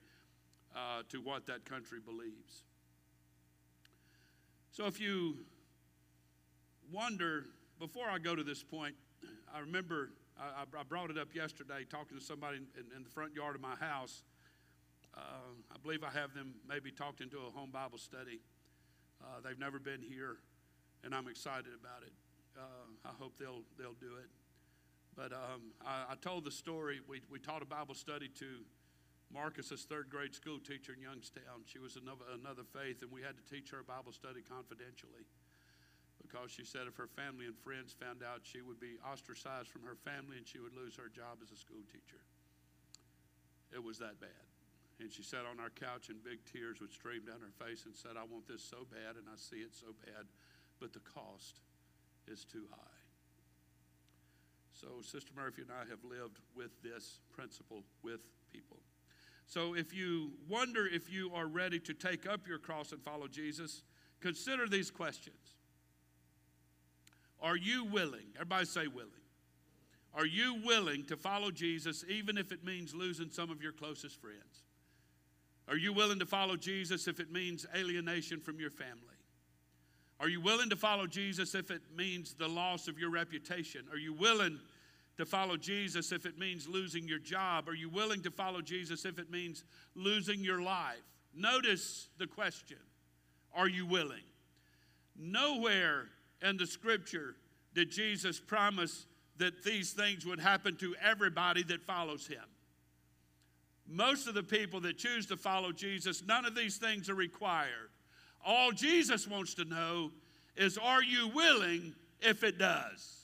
[0.74, 2.64] uh, to what that country believes.
[4.72, 5.36] So if you
[6.94, 7.44] wonder,
[7.78, 8.96] before I go to this point,
[9.54, 13.36] I remember I, I brought it up yesterday talking to somebody in, in the front
[13.36, 14.24] yard of my house.
[15.14, 15.20] Uh,
[15.70, 18.40] I believe I have them maybe talked into a home Bible study.
[19.22, 20.38] Uh, they've never been here,
[21.04, 22.14] and I'm excited about it.
[22.58, 24.30] Uh, I hope they'll they'll do it.
[25.18, 27.02] But um, I, I, told the story.
[27.10, 28.46] We, we taught a Bible study to
[29.34, 31.64] Marcus's third grade school teacher in Youngstown.
[31.66, 35.24] She was another, another faith, and we had to teach her Bible study confidentially
[36.20, 39.84] because she said if her family and friends found out, she would be ostracized from
[39.84, 42.22] her family and she would lose her job as a school teacher.
[43.74, 44.48] It was that bad.
[45.00, 47.96] And she sat on our couch and big tears would stream down her face and
[47.96, 50.30] said, I want this so bad and I see it so bad,
[50.80, 51.60] but the cost
[52.28, 53.00] is too high.
[54.74, 58.78] So, Sister Murphy and I have lived with this principle with people.
[59.52, 63.28] So, if you wonder if you are ready to take up your cross and follow
[63.28, 63.84] Jesus,
[64.22, 65.56] consider these questions
[67.42, 68.28] are you willing?
[68.36, 69.10] Everybody say willing.
[70.14, 74.22] Are you willing to follow Jesus even if it means losing some of your closest
[74.22, 74.64] friends?
[75.68, 79.18] Are you willing to follow Jesus if it means alienation from your family?
[80.22, 83.82] Are you willing to follow Jesus if it means the loss of your reputation?
[83.92, 84.60] Are you willing
[85.18, 87.68] to follow Jesus if it means losing your job?
[87.70, 89.64] Are you willing to follow Jesus if it means
[89.96, 91.02] losing your life?
[91.36, 92.78] Notice the question
[93.54, 94.24] Are you willing?
[95.18, 96.06] Nowhere
[96.42, 97.36] in the scripture
[97.74, 99.06] did Jesus promise
[99.38, 102.44] that these things would happen to everybody that follows him.
[103.88, 107.90] Most of the people that choose to follow Jesus, none of these things are required.
[108.46, 110.12] All Jesus wants to know
[110.56, 113.21] is are you willing if it does?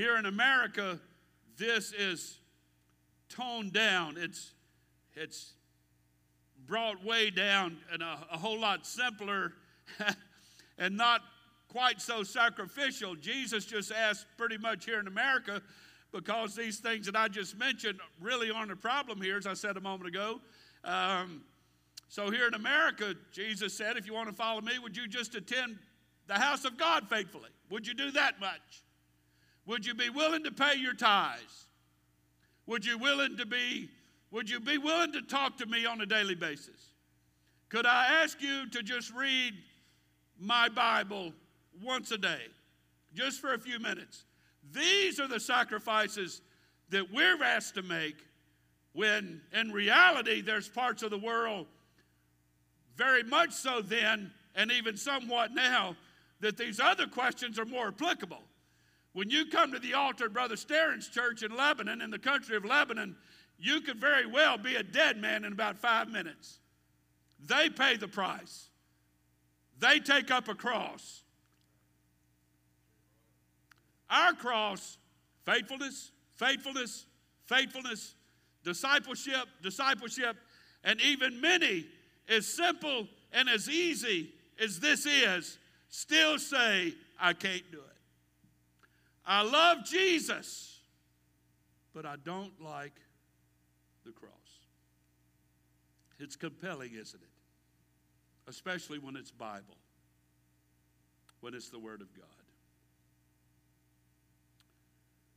[0.00, 0.98] Here in America,
[1.58, 2.38] this is
[3.28, 4.16] toned down.
[4.16, 4.54] It's,
[5.14, 5.52] it's
[6.66, 9.52] brought way down and a, a whole lot simpler
[10.78, 11.20] and not
[11.68, 13.14] quite so sacrificial.
[13.14, 15.60] Jesus just asked pretty much here in America
[16.12, 19.76] because these things that I just mentioned really aren't a problem here, as I said
[19.76, 20.40] a moment ago.
[20.82, 21.42] Um,
[22.08, 25.34] so here in America, Jesus said, if you want to follow me, would you just
[25.34, 25.78] attend
[26.26, 27.50] the house of God faithfully?
[27.68, 28.82] Would you do that much?
[29.70, 31.66] Would you be willing to pay your tithes?
[32.66, 33.88] Would you willing to be
[34.32, 36.90] would you be willing to talk to me on a daily basis?
[37.68, 39.54] Could I ask you to just read
[40.40, 41.32] my Bible
[41.84, 42.42] once a day,
[43.14, 44.24] just for a few minutes?
[44.72, 46.42] These are the sacrifices
[46.88, 48.16] that we're asked to make
[48.92, 51.68] when in reality there's parts of the world,
[52.96, 55.94] very much so then, and even somewhat now,
[56.40, 58.42] that these other questions are more applicable.
[59.12, 62.64] When you come to the altar Brother Starron's church in Lebanon, in the country of
[62.64, 63.16] Lebanon,
[63.58, 66.60] you could very well be a dead man in about five minutes.
[67.44, 68.68] They pay the price,
[69.78, 71.22] they take up a cross.
[74.08, 74.98] Our cross,
[75.46, 77.06] faithfulness, faithfulness,
[77.46, 78.14] faithfulness,
[78.64, 80.36] discipleship, discipleship,
[80.82, 81.86] and even many,
[82.28, 85.58] as simple and as easy as this is,
[85.88, 87.99] still say, I can't do it.
[89.24, 90.80] I love Jesus,
[91.94, 92.98] but I don't like
[94.04, 94.30] the cross.
[96.18, 98.48] It's compelling, isn't it?
[98.48, 99.76] Especially when it's Bible,
[101.40, 102.26] when it's the Word of God.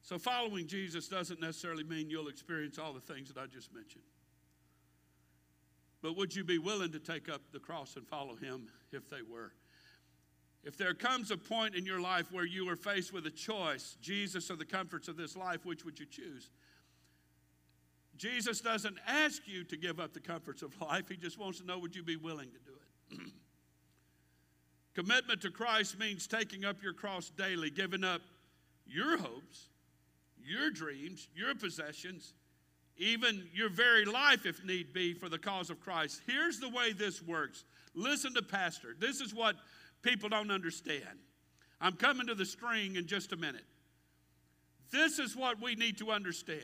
[0.02, 4.04] So, following Jesus doesn't necessarily mean you'll experience all the things that I just mentioned.
[6.02, 9.22] But would you be willing to take up the cross and follow him if they
[9.22, 9.54] were?
[10.64, 13.98] If there comes a point in your life where you are faced with a choice,
[14.02, 16.50] Jesus or the comforts of this life, which would you choose?
[18.16, 21.10] Jesus doesn't ask you to give up the comforts of life.
[21.10, 23.22] He just wants to know would you be willing to do it?
[24.94, 28.22] Commitment to Christ means taking up your cross daily, giving up
[28.86, 29.70] your hopes,
[30.42, 32.34] your dreams, your possessions,
[32.98, 36.22] even your very life if need be for the cause of Christ.
[36.28, 37.66] Here's the way this works.
[37.96, 38.96] Listen to Pastor.
[39.00, 39.56] This is what
[40.04, 41.20] people don't understand.
[41.82, 43.66] I'm coming to the string in just a minute.
[44.92, 46.62] This is what we need to understand.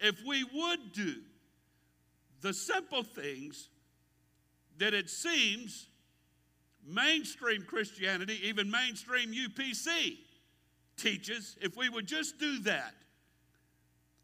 [0.00, 1.14] If we would do
[2.40, 3.68] the simple things
[4.78, 5.86] that it seems
[6.86, 10.16] mainstream Christianity, even mainstream UPC,
[10.96, 12.94] teaches, if we would just do that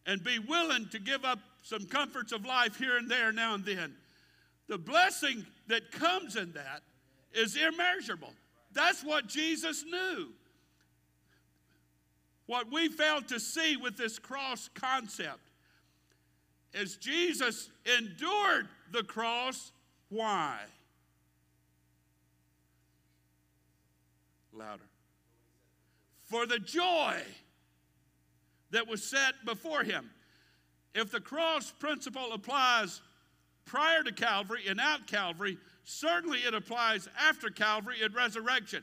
[0.07, 3.64] and be willing to give up some comforts of life here and there now and
[3.64, 3.95] then,
[4.68, 6.82] the blessing that comes in that
[7.33, 8.33] is immeasurable.
[8.72, 10.28] That's what Jesus knew.
[12.47, 15.39] What we fail to see with this cross concept
[16.74, 19.72] is Jesus endured the cross.
[20.09, 20.57] Why?
[24.53, 24.83] Louder.
[26.24, 27.16] For the joy
[28.70, 30.11] that was set before him.
[30.95, 33.01] If the cross principle applies
[33.64, 38.83] prior to Calvary and at Calvary, certainly it applies after Calvary and resurrection.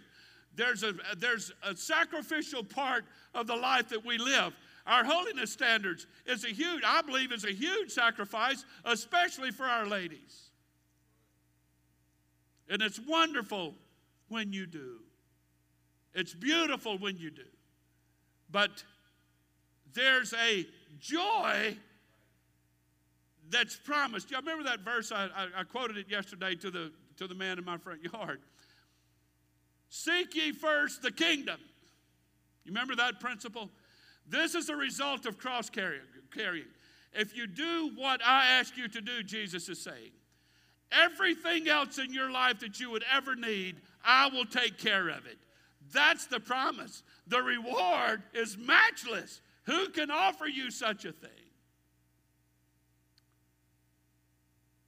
[0.56, 4.54] There's a, there's a sacrificial part of the life that we live.
[4.88, 9.86] Our holiness standards is a huge, I believe, is a huge sacrifice, especially for our
[9.86, 10.50] ladies.
[12.70, 13.76] And it's wonderful
[14.30, 15.00] when you do.
[16.14, 17.44] It's beautiful when you do.
[18.50, 18.84] But
[19.94, 20.66] there's a
[21.00, 21.78] joy
[23.50, 24.32] that's promised.
[24.32, 25.12] Y'all remember that verse?
[25.12, 28.42] I, I, I, quoted it yesterday to the, to the man in my front yard.
[29.90, 31.60] Seek ye first the kingdom.
[32.66, 33.70] You remember that principle?
[34.28, 36.02] This is a result of cross carrying.
[37.14, 40.12] If you do what I ask you to do, Jesus is saying,
[40.92, 45.26] everything else in your life that you would ever need, I will take care of
[45.26, 45.38] it.
[45.94, 47.04] That's the promise.
[47.28, 49.42] The reward is matchless.
[49.64, 51.30] Who can offer you such a thing?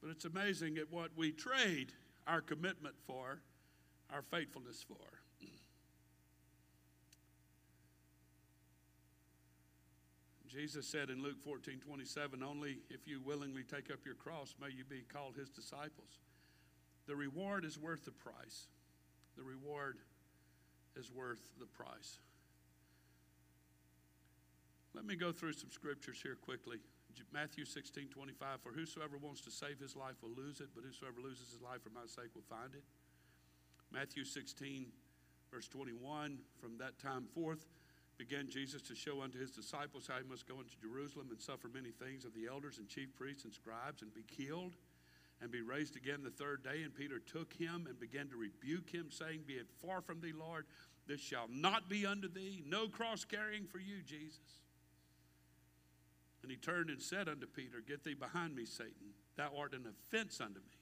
[0.09, 1.93] But it's amazing at what we trade
[2.25, 3.41] our commitment for,
[4.11, 4.97] our faithfulness for.
[10.47, 14.69] Jesus said in Luke 14 27, Only if you willingly take up your cross may
[14.69, 16.17] you be called his disciples.
[17.05, 18.65] The reward is worth the price.
[19.37, 19.99] The reward
[20.95, 22.17] is worth the price.
[24.95, 26.79] Let me go through some scriptures here quickly.
[27.31, 28.61] Matthew 16, 25.
[28.61, 31.83] For whosoever wants to save his life will lose it, but whosoever loses his life
[31.83, 32.83] for my sake will find it.
[33.91, 34.87] Matthew 16,
[35.51, 36.39] verse 21.
[36.59, 37.65] From that time forth
[38.17, 41.69] began Jesus to show unto his disciples how he must go into Jerusalem and suffer
[41.73, 44.75] many things of the elders and chief priests and scribes and be killed
[45.41, 46.83] and be raised again the third day.
[46.83, 50.33] And Peter took him and began to rebuke him, saying, Be it far from thee,
[50.37, 50.65] Lord,
[51.07, 52.61] this shall not be unto thee.
[52.67, 54.61] No cross carrying for you, Jesus.
[56.41, 59.13] And he turned and said unto Peter, Get thee behind me, Satan.
[59.35, 60.77] Thou art an offense unto me.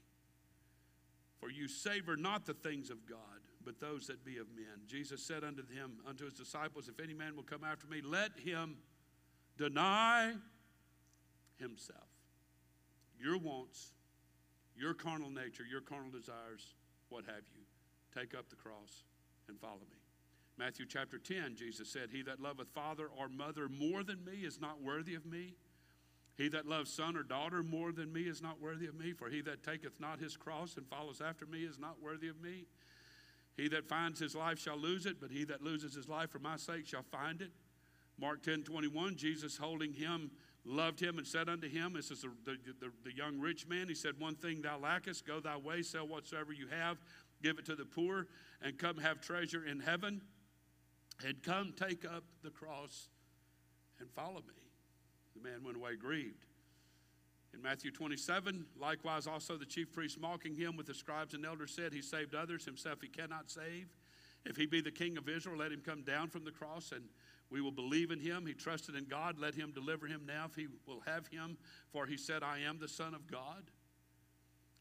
[1.39, 3.17] For you savor not the things of God,
[3.63, 4.85] but those that be of men.
[4.87, 8.31] Jesus said unto him, unto his disciples, If any man will come after me, let
[8.43, 8.77] him
[9.57, 10.33] deny
[11.57, 12.07] himself.
[13.19, 13.93] Your wants,
[14.75, 16.75] your carnal nature, your carnal desires,
[17.09, 17.63] what have you.
[18.15, 19.03] Take up the cross
[19.47, 19.96] and follow me.
[20.57, 24.59] Matthew chapter 10, Jesus said, He that loveth father or mother more than me is
[24.59, 25.53] not worthy of me.
[26.35, 29.13] He that loves son or daughter more than me is not worthy of me.
[29.13, 32.41] For he that taketh not his cross and follows after me is not worthy of
[32.41, 32.65] me.
[33.55, 36.39] He that finds his life shall lose it, but he that loses his life for
[36.39, 37.51] my sake shall find it.
[38.19, 40.31] Mark 10 21, Jesus holding him,
[40.65, 43.87] loved him, and said unto him, This is the, the, the, young rich man.
[43.87, 46.97] He said, One thing thou lackest, go thy way, sell whatsoever you have,
[47.43, 48.27] give it to the poor,
[48.61, 50.21] and come have treasure in heaven
[51.25, 53.09] and come take up the cross
[53.99, 54.53] and follow me.
[55.35, 56.45] The man went away grieved.
[57.53, 61.73] In Matthew 27, likewise also the chief priests mocking him with the scribes and elders
[61.73, 63.87] said, He saved others, himself he cannot save.
[64.45, 67.03] If he be the king of Israel, let him come down from the cross and
[67.49, 68.45] we will believe in him.
[68.45, 71.57] He trusted in God, let him deliver him now if he will have him,
[71.91, 73.63] for he said, I am the Son of God.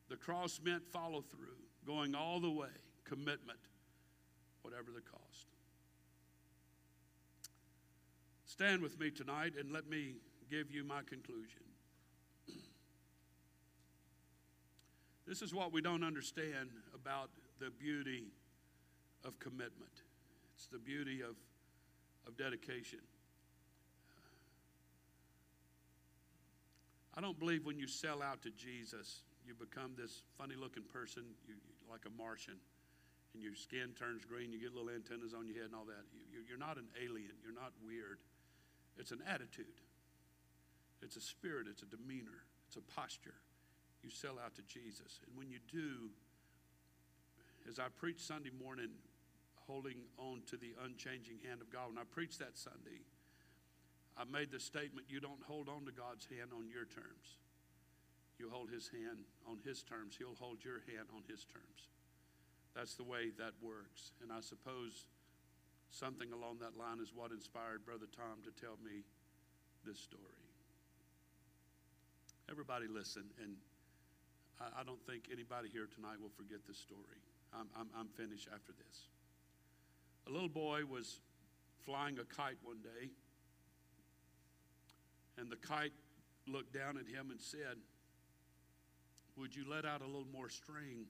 [0.09, 1.57] The cross meant follow through,
[1.87, 2.69] going all the way,
[3.05, 3.59] commitment,
[4.63, 5.56] whatever the cost.
[8.57, 10.15] Stand with me tonight and let me
[10.51, 11.61] give you my conclusion.
[15.29, 17.29] This is what we don't understand about
[17.61, 18.29] the beauty
[19.27, 19.93] of commitment.
[20.55, 21.37] It's the beauty of,
[22.27, 23.01] of dedication.
[27.15, 31.25] I don't believe when you sell out to Jesus, you become this funny looking person,
[31.47, 31.57] you,
[31.91, 32.57] like a Martian,
[33.35, 36.09] and your skin turns green, you get little antennas on your head and all that.
[36.33, 38.17] You, you're not an alien, you're not weird.
[38.99, 39.81] It's an attitude,
[41.03, 43.35] it's a spirit, it's a demeanor, it's a posture.
[44.03, 45.21] You sell out to Jesus.
[45.27, 46.11] And when you do,
[47.69, 48.91] as I preached Sunday morning,
[49.67, 53.03] holding on to the unchanging hand of God, when I preached that Sunday,
[54.17, 57.43] I made the statement you don't hold on to God's hand on your terms.
[58.39, 61.89] You hold his hand on his terms, he'll hold your hand on his terms.
[62.75, 64.13] That's the way that works.
[64.23, 65.07] And I suppose
[65.97, 69.01] something along that line is what inspired Brother Tom to tell me
[69.85, 70.45] this story.
[72.51, 73.57] Everybody listen, and
[74.61, 77.19] I, I don't think anybody here tonight will forget this story.
[77.55, 79.09] I'm, I'm, I'm finished after this.
[80.29, 81.21] A little boy was
[81.85, 83.09] flying a kite one day,
[85.39, 85.93] and the kite
[86.47, 87.81] looked down at him and said,
[89.39, 91.07] Would you let out a little more string?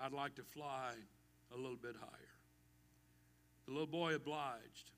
[0.00, 0.92] I'd like to fly
[1.52, 2.27] a little bit higher.
[3.68, 4.92] The little boy obliged,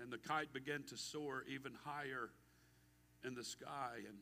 [0.00, 2.30] and the kite began to soar even higher
[3.24, 3.96] in the sky.
[4.06, 4.18] And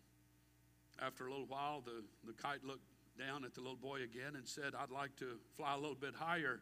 [1.07, 2.87] after a little while, the, the kite looked
[3.19, 6.15] down at the little boy again and said, I'd like to fly a little bit
[6.15, 6.61] higher.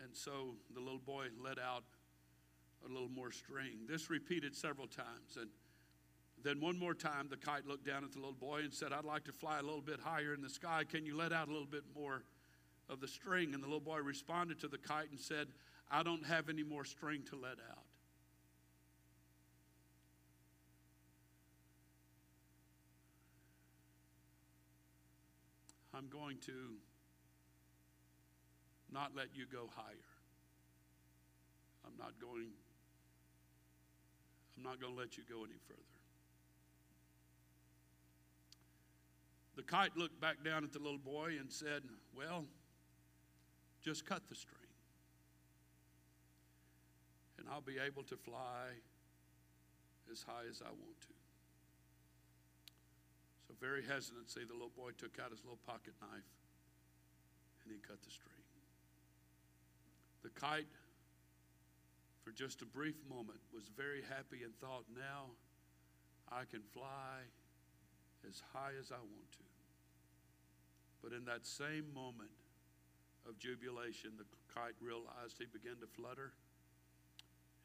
[0.00, 1.82] And so the little boy let out
[2.88, 3.80] a little more string.
[3.88, 5.36] This repeated several times.
[5.40, 5.48] And
[6.44, 9.04] then one more time, the kite looked down at the little boy and said, I'd
[9.04, 10.84] like to fly a little bit higher in the sky.
[10.88, 12.22] Can you let out a little bit more
[12.88, 13.54] of the string?
[13.54, 15.48] And the little boy responded to the kite and said,
[15.90, 17.84] I don't have any more string to let out.
[25.94, 26.76] I'm going to
[28.92, 29.94] not let you go higher.
[31.86, 32.50] I'm not going
[34.56, 35.82] I'm not going to let you go any further.
[39.56, 41.82] The kite looked back down at the little boy and said,
[42.16, 42.44] "Well,
[43.82, 44.67] just cut the string.
[47.48, 48.76] And I'll be able to fly
[50.12, 51.14] as high as I want to."
[53.46, 56.28] So, very hesitantly, the little boy took out his little pocket knife
[57.64, 58.44] and he cut the string.
[60.22, 60.68] The kite,
[62.22, 65.30] for just a brief moment, was very happy and thought, now
[66.28, 67.24] I can fly
[68.28, 69.44] as high as I want to.
[71.00, 72.36] But in that same moment
[73.26, 76.34] of jubilation, the kite realized he began to flutter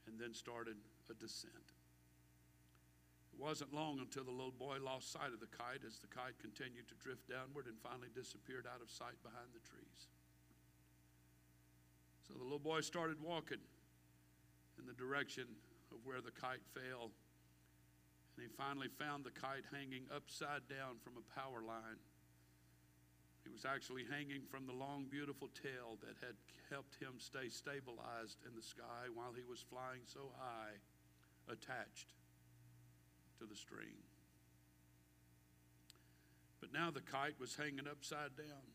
[0.07, 0.77] and then started
[1.09, 1.73] a descent.
[3.33, 6.37] It wasn't long until the little boy lost sight of the kite as the kite
[6.37, 10.07] continued to drift downward and finally disappeared out of sight behind the trees.
[12.27, 13.61] So the little boy started walking
[14.77, 15.49] in the direction
[15.91, 17.09] of where the kite fell.
[18.37, 22.01] And he finally found the kite hanging upside down from a power line.
[23.43, 26.35] He was actually hanging from the long, beautiful tail that had
[26.71, 30.79] helped him stay stabilized in the sky while he was flying so high,
[31.51, 32.15] attached
[33.39, 33.99] to the string.
[36.63, 38.71] But now the kite was hanging upside down.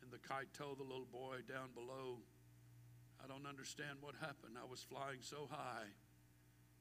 [0.00, 2.24] And the kite told the little boy down below,
[3.22, 4.56] I don't understand what happened.
[4.60, 5.88] I was flying so high,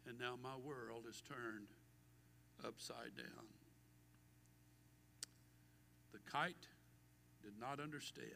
[0.07, 1.71] and now my world is turned
[2.65, 3.47] upside down.
[6.13, 6.67] The kite
[7.41, 8.29] did not understand.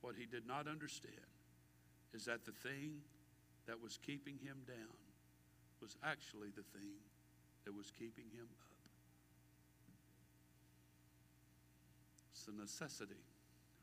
[0.00, 1.14] What he did not understand
[2.12, 3.00] is that the thing
[3.66, 4.98] that was keeping him down
[5.80, 6.98] was actually the thing
[7.64, 8.76] that was keeping him up.
[12.32, 13.22] It's the necessity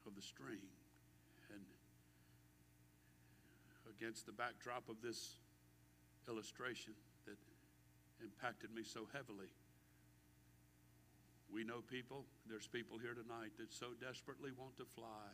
[0.05, 0.67] of the string.
[1.53, 1.63] And
[3.95, 5.37] against the backdrop of this
[6.27, 6.93] illustration
[7.25, 7.37] that
[8.21, 9.47] impacted me so heavily,
[11.51, 15.31] we know people, there's people here tonight that so desperately want to fly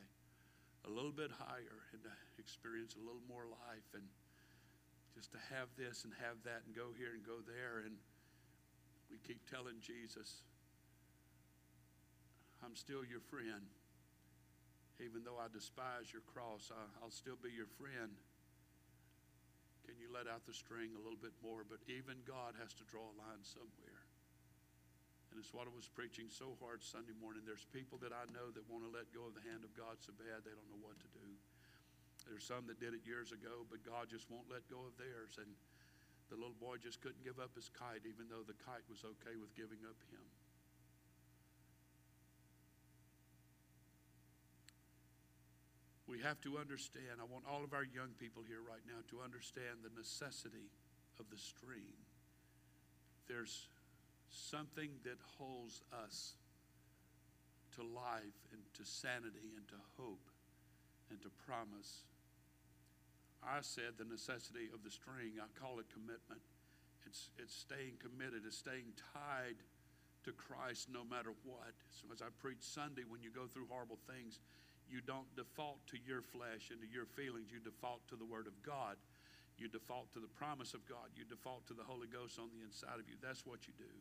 [0.86, 4.04] a little bit higher and to experience a little more life and
[5.16, 7.86] just to have this and have that and go here and go there.
[7.86, 7.98] And
[9.10, 10.44] we keep telling Jesus,
[12.62, 13.70] I'm still your friend.
[15.02, 16.70] Even though I despise your cross,
[17.02, 18.14] I'll still be your friend.
[19.86, 21.66] Can you let out the string a little bit more?
[21.68, 24.03] But even God has to draw a line somewhere.
[25.34, 27.42] And it's what I was preaching so hard Sunday morning.
[27.42, 29.98] There's people that I know that want to let go of the hand of God
[29.98, 31.26] so bad they don't know what to do.
[32.30, 35.42] There's some that did it years ago, but God just won't let go of theirs.
[35.42, 35.50] And
[36.34, 39.38] The little boy just couldn't give up his kite, even though the kite was okay
[39.38, 40.26] with giving up him.
[46.10, 49.22] We have to understand, I want all of our young people here right now to
[49.22, 50.74] understand the necessity
[51.22, 51.98] of the stream.
[53.30, 53.70] There's
[54.34, 56.34] something that holds us
[57.78, 60.26] to life and to sanity and to hope
[61.10, 62.06] and to promise.
[63.46, 66.42] I said the necessity of the string, I call it commitment.
[67.06, 69.60] It's, it's staying committed, it's staying tied
[70.24, 71.76] to Christ no matter what.
[71.92, 74.40] So as I preach Sunday, when you go through horrible things,
[74.88, 77.52] you don't default to your flesh and to your feelings.
[77.52, 78.96] You default to the Word of God.
[79.58, 81.12] You default to the promise of God.
[81.16, 83.16] You default to the Holy Ghost on the inside of you.
[83.22, 83.92] That's what you do.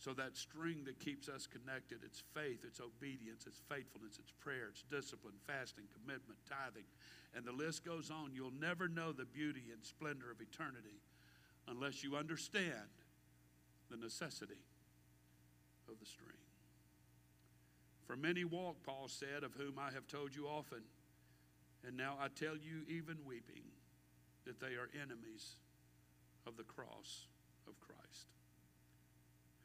[0.00, 4.72] So that string that keeps us connected, it's faith, it's obedience, it's faithfulness, it's prayer,
[4.72, 6.88] it's discipline, fasting, commitment, tithing.
[7.36, 8.32] And the list goes on.
[8.32, 11.04] You'll never know the beauty and splendor of eternity
[11.68, 12.88] unless you understand
[13.90, 14.64] the necessity
[15.86, 16.40] of the string.
[18.06, 20.80] For many walk, Paul said, of whom I have told you often,
[21.86, 23.62] and now I tell you, even weeping,
[24.46, 25.56] that they are enemies
[26.46, 27.26] of the cross
[27.68, 28.26] of Christ,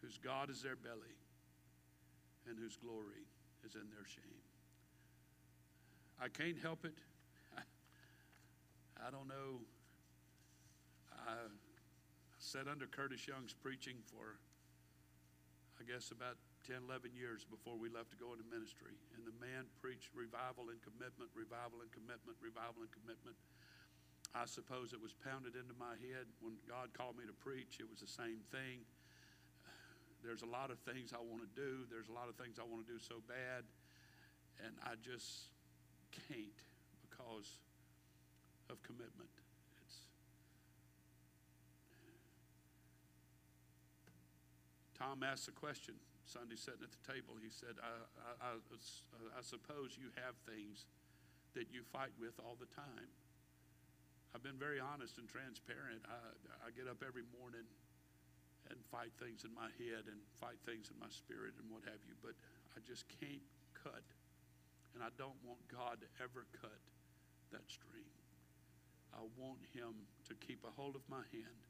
[0.02, 1.16] whose God is their belly,
[2.48, 3.26] and whose glory
[3.66, 4.44] is in their shame.
[6.22, 6.96] I can't help it.
[8.96, 9.60] I don't know.
[11.28, 11.52] I
[12.40, 14.40] sat under Curtis Young's preaching for,
[15.76, 18.98] I guess, about 10, 11 years before we left to go into ministry.
[19.14, 23.38] And the man preached revival and commitment, revival and commitment, revival and commitment.
[24.34, 27.78] I suppose it was pounded into my head when God called me to preach.
[27.78, 28.88] It was the same thing.
[30.26, 31.86] There's a lot of things I want to do.
[31.90, 33.64] There's a lot of things I want to do so bad.
[34.66, 35.54] And I just
[36.28, 36.62] can't
[37.06, 37.62] because
[38.70, 39.30] of commitment.
[39.86, 40.10] It's
[44.98, 45.96] Tom asked the question
[46.26, 47.94] Sunday sitting at the table, he said, I,
[48.42, 50.90] I, I, I suppose you have things
[51.54, 53.08] that you fight with all the time.
[54.34, 56.02] I've been very honest and transparent.
[56.10, 56.20] I,
[56.68, 57.64] I get up every morning
[58.70, 62.02] and fight things in my head and fight things in my spirit and what have
[62.08, 62.34] you, but
[62.74, 63.46] I just can't
[63.78, 64.06] cut.
[64.96, 66.80] And I don't want God to ever cut
[67.52, 68.08] that string.
[69.14, 71.62] I want Him to keep a hold of my hand.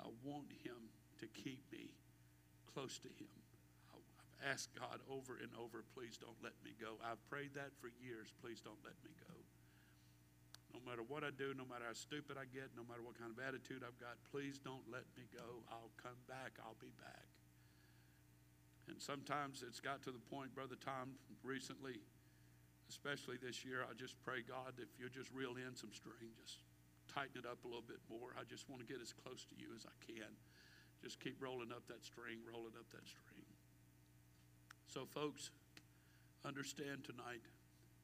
[0.00, 1.92] I want Him to keep me
[2.74, 3.30] close to Him
[3.92, 6.98] I, I've asked God over and over, please don't let me go.
[7.04, 8.32] I've prayed that for years.
[8.42, 9.43] Please don't let me go.
[10.84, 13.32] No matter what I do, no matter how stupid I get, no matter what kind
[13.32, 15.64] of attitude I've got, please don't let me go.
[15.72, 16.60] I'll come back.
[16.60, 17.24] I'll be back.
[18.92, 22.04] And sometimes it's got to the point, Brother Tom, recently,
[22.92, 26.60] especially this year, I just pray, God, if you'll just reel in some string, just
[27.08, 28.36] tighten it up a little bit more.
[28.36, 30.28] I just want to get as close to you as I can.
[31.00, 33.48] Just keep rolling up that string, rolling up that string.
[34.84, 35.48] So, folks,
[36.44, 37.40] understand tonight.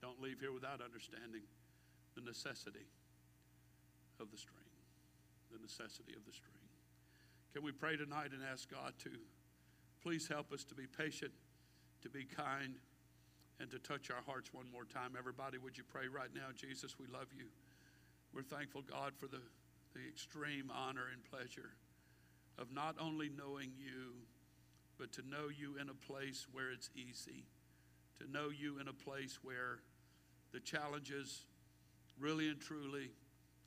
[0.00, 1.44] Don't leave here without understanding
[2.14, 2.86] the necessity
[4.20, 4.64] of the string.
[5.52, 6.54] The necessity of the string.
[7.52, 9.10] Can we pray tonight and ask God to
[10.02, 11.32] please help us to be patient,
[12.02, 12.76] to be kind,
[13.58, 15.14] and to touch our hearts one more time?
[15.18, 16.54] Everybody, would you pray right now?
[16.56, 17.46] Jesus, we love you.
[18.32, 19.42] We're thankful, God, for the,
[19.94, 21.74] the extreme honor and pleasure
[22.58, 24.14] of not only knowing you
[24.98, 27.44] but to know you in a place where it's easy,
[28.20, 29.80] to know you in a place where
[30.52, 31.46] the challenges
[32.20, 33.10] really and truly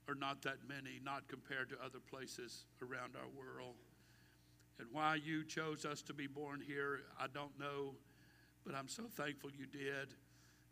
[0.08, 3.76] are not that many, not compared to other places around our world.
[4.80, 7.96] And why you chose us to be born here, I don't know,
[8.66, 10.16] but I'm so thankful you did.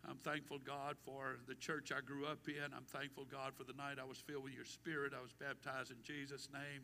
[0.09, 2.73] I'm thankful, God, for the church I grew up in.
[2.75, 5.13] I'm thankful, God, for the night I was filled with your spirit.
[5.17, 6.81] I was baptized in Jesus' name.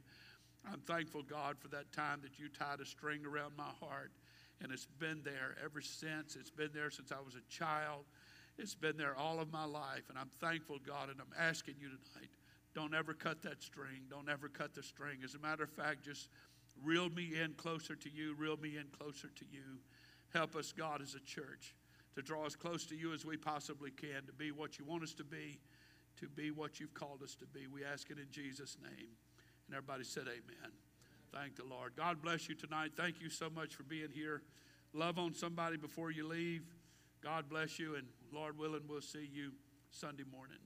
[0.72, 4.12] I'm thankful, God, for that time that you tied a string around my heart.
[4.62, 6.36] And it's been there ever since.
[6.36, 8.06] It's been there since I was a child.
[8.58, 10.04] It's been there all of my life.
[10.10, 12.30] And I'm thankful, God, and I'm asking you tonight
[12.78, 14.04] don't ever cut that string.
[14.08, 15.22] Don't ever cut the string.
[15.24, 16.30] As a matter of fact, just
[16.84, 19.80] reel me in closer to you, reel me in closer to you.
[20.32, 21.74] Help us, God, as a church,
[22.14, 25.02] to draw as close to you as we possibly can, to be what you want
[25.02, 25.58] us to be,
[26.20, 27.66] to be what you've called us to be.
[27.66, 29.10] We ask it in Jesus' name.
[29.68, 30.72] And everybody said, Amen.
[31.34, 31.94] Thank the Lord.
[31.96, 32.92] God bless you tonight.
[32.96, 34.44] Thank you so much for being here.
[34.94, 36.62] Love on somebody before you leave.
[37.24, 39.52] God bless you, and Lord willing, we'll see you
[39.90, 40.58] Sunday morning.